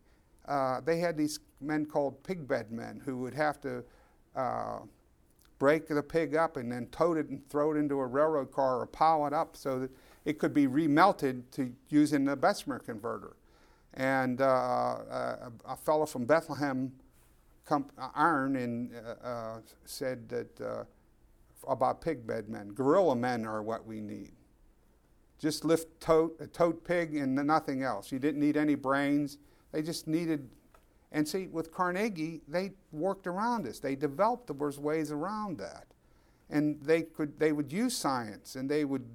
[0.48, 3.84] uh, they had these men called pig bed men who would have to
[4.36, 4.80] uh,
[5.58, 8.80] break the pig up and then tote it and throw it into a railroad car
[8.80, 9.92] or pile it up so that
[10.26, 13.36] it could be remelted to use in a Bessemer converter.
[13.96, 16.92] And uh, a, a, fellow from Bethlehem
[17.66, 20.86] Comp- Iron and, uh, uh, said that
[21.68, 24.32] about pig bed men, gorilla men are what we need.
[25.40, 28.12] Just lift tote, a tote pig and nothing else.
[28.12, 29.38] You didn't need any brains.
[29.72, 30.50] They just needed
[31.12, 33.80] and see, with Carnegie, they worked around this.
[33.80, 35.88] They developed there was ways around that,
[36.50, 39.06] and they could they would use science and they would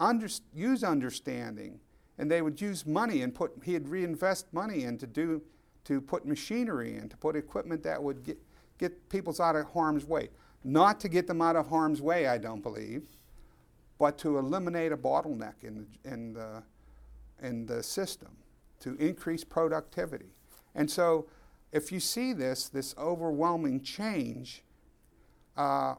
[0.00, 1.80] under, use understanding,
[2.18, 5.40] and they would use money and put he'd reinvest money in to do
[5.84, 8.38] to put machinery in to put equipment that would get
[8.76, 10.28] get people's out of harm's way.
[10.62, 13.06] Not to get them out of harm's way, I don't believe,
[13.98, 16.62] but to eliminate a bottleneck in the, in the,
[17.42, 18.30] in the system,
[18.80, 20.32] to increase productivity.
[20.74, 21.26] And so,
[21.72, 24.62] if you see this, this overwhelming change,
[25.56, 25.94] uh,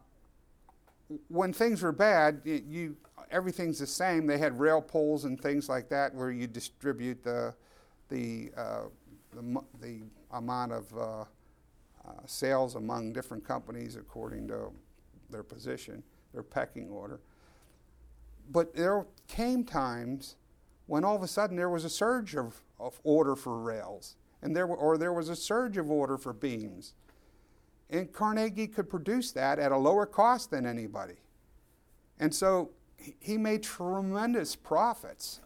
[1.27, 2.95] when things were bad, you
[3.31, 4.25] everything's the same.
[4.25, 7.53] They had rail pools and things like that where you distribute the
[8.09, 8.83] the uh,
[9.33, 11.25] the, the, amount of uh, uh,
[12.25, 14.69] sales among different companies according to
[15.29, 17.19] their position, their pecking order.
[18.51, 20.35] But there came times
[20.87, 24.55] when all of a sudden there was a surge of, of order for rails and
[24.55, 26.93] there were, or there was a surge of order for beams.
[27.89, 31.15] And Carnegie could produce that at a lower cost than anybody.
[32.19, 32.69] And so
[33.19, 35.41] he made tremendous profits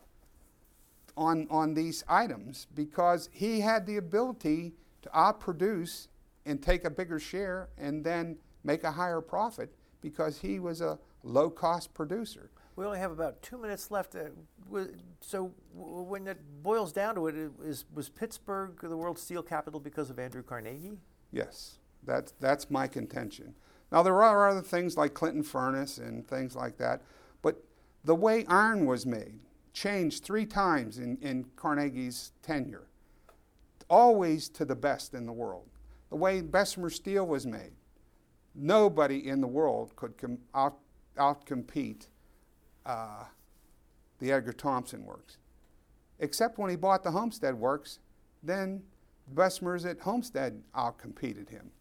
[1.16, 6.08] on, on these items because he had the ability to ah, outproduce
[6.46, 11.00] and take a bigger share and then make a higher profit because he was a
[11.24, 12.50] low cost producer.
[12.80, 14.16] We only have about two minutes left.
[14.16, 14.30] Uh,
[15.20, 20.10] so, when it boils down to it, is, was Pittsburgh the world steel capital because
[20.10, 20.98] of Andrew Carnegie?
[21.34, 23.54] Yes, that's, that's my contention.
[23.92, 27.02] Now, there are other things like Clinton Furnace and things like that,
[27.42, 27.62] but
[28.06, 29.40] the way iron was made
[29.74, 32.88] changed three times in, in Carnegie's tenure,
[33.90, 35.68] always to the best in the world.
[36.12, 37.74] The way Bessemer steel was made,
[38.56, 40.78] nobody in the world could com- out,
[41.18, 42.08] outcompete
[42.86, 43.24] uh,
[44.20, 45.38] the Edgar Thomson works.
[46.20, 48.00] Except when he bought the Homestead works,
[48.44, 48.84] then
[49.28, 51.72] Bessemer's at Homestead outcompeted him.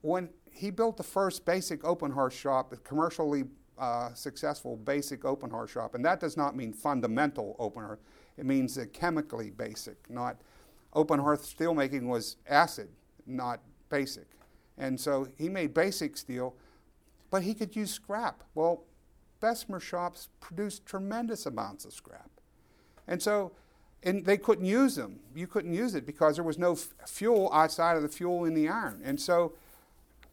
[0.00, 3.44] When he built the first basic open hearth shop, a commercially
[3.78, 8.00] uh, successful basic open hearth shop, and that does not mean fundamental open hearth.
[8.36, 10.36] It means chemically basic, not
[10.92, 12.88] open hearth steelmaking was acid,
[13.26, 14.26] not basic.
[14.78, 16.54] And so he made basic steel,
[17.30, 18.42] but he could use scrap.
[18.54, 18.84] Well,
[19.40, 22.30] Bessemer shops produced tremendous amounts of scrap.
[23.06, 23.52] And so,
[24.02, 25.20] and they couldn't use them.
[25.34, 28.54] You couldn't use it because there was no f- fuel outside of the fuel in
[28.54, 29.00] the iron.
[29.04, 29.54] And so,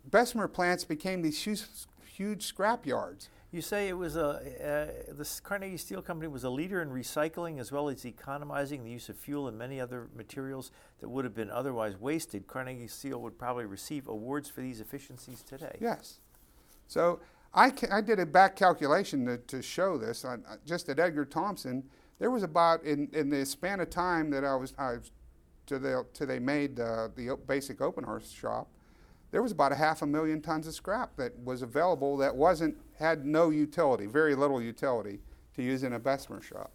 [0.06, 1.64] Bessemer plants became these huge,
[2.06, 3.30] huge scrap yards.
[3.52, 7.60] You say it was a uh, the Carnegie Steel Company was a leader in recycling
[7.60, 11.36] as well as economizing the use of fuel and many other materials that would have
[11.36, 12.48] been otherwise wasted.
[12.48, 15.78] Carnegie Steel would probably receive awards for these efficiencies today.
[15.80, 16.20] Yes.
[16.88, 17.20] So
[17.54, 20.26] I, I did a back calculation to, to show this.
[20.26, 21.84] I, just at Edgar Thomson,
[22.20, 25.12] there was about in, in the span of time that I was, I was
[25.68, 28.70] to the to they made uh, the basic open hearth shop,
[29.32, 32.78] there was about a half a million tons of scrap that was available that wasn't
[33.00, 35.20] had no utility, very little utility
[35.56, 36.72] to use in a Bessemer shop.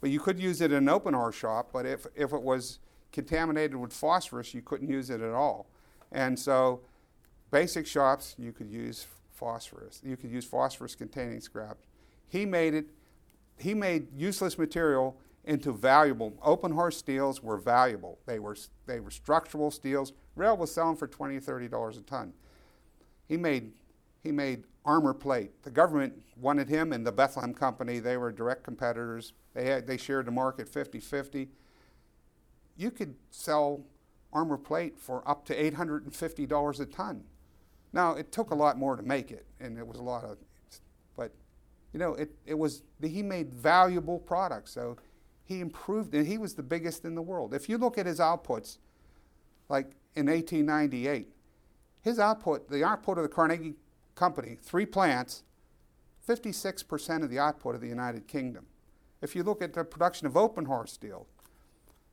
[0.00, 2.78] But you could use it in an open hearth shop, but if if it was
[3.12, 5.68] contaminated with phosphorus, you couldn't use it at all.
[6.10, 6.80] And so,
[7.50, 10.00] basic shops you could use phosphorus.
[10.04, 11.78] You could use phosphorus containing scrap.
[12.28, 12.86] He made it,
[13.58, 16.32] he made useless material into valuable.
[16.42, 18.18] Open hearth steels were valuable.
[18.26, 18.56] They were,
[18.86, 20.12] they were structural steels.
[20.36, 22.32] Rail was selling for $20 $30 a ton.
[23.28, 23.72] He made,
[24.22, 25.62] he made armor plate.
[25.62, 27.98] The government wanted him and the Bethlehem Company.
[27.98, 29.32] They were direct competitors.
[29.54, 31.48] They, had, they shared the market 50 50.
[32.76, 33.84] You could sell
[34.32, 37.24] armor plate for up to $850 a ton.
[37.92, 40.38] Now, it took a lot more to make it, and it was a lot of,
[41.16, 41.32] but,
[41.92, 44.72] you know, it, it was, he made valuable products.
[44.72, 44.96] So
[45.44, 47.52] he improved, and he was the biggest in the world.
[47.52, 48.78] If you look at his outputs,
[49.68, 51.28] like in 1898,
[52.00, 53.74] his output, the output of the Carnegie
[54.14, 55.42] Company, three plants,
[56.26, 58.66] 56% of the output of the United Kingdom.
[59.20, 61.26] If you look at the production of open hearth steel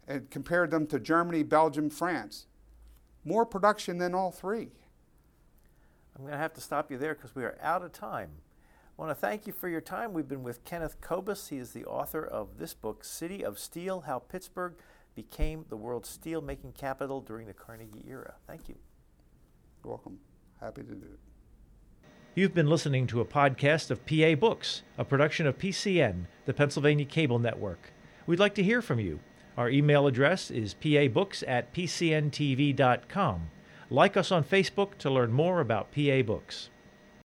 [0.08, 2.48] and compared them to Germany, Belgium, France,
[3.24, 4.70] more production than all three.
[6.20, 8.30] I'm going to have to stop you there because we are out of time.
[8.98, 10.12] I want to thank you for your time.
[10.12, 11.48] We've been with Kenneth Kobus.
[11.48, 14.74] He is the author of this book, City of Steel How Pittsburgh
[15.16, 18.34] Became the World's Steel Making Capital During the Carnegie Era.
[18.48, 18.76] Thank you.
[19.82, 20.20] You're welcome.
[20.60, 22.10] Happy to do it.
[22.36, 27.06] You've been listening to a podcast of PA Books, a production of PCN, the Pennsylvania
[27.06, 27.94] Cable Network.
[28.28, 29.22] We'd like to hear from you.
[29.56, 33.52] Our email address is pabooks at pcntv.com.
[33.92, 36.70] Like us on Facebook to learn more about PA Books.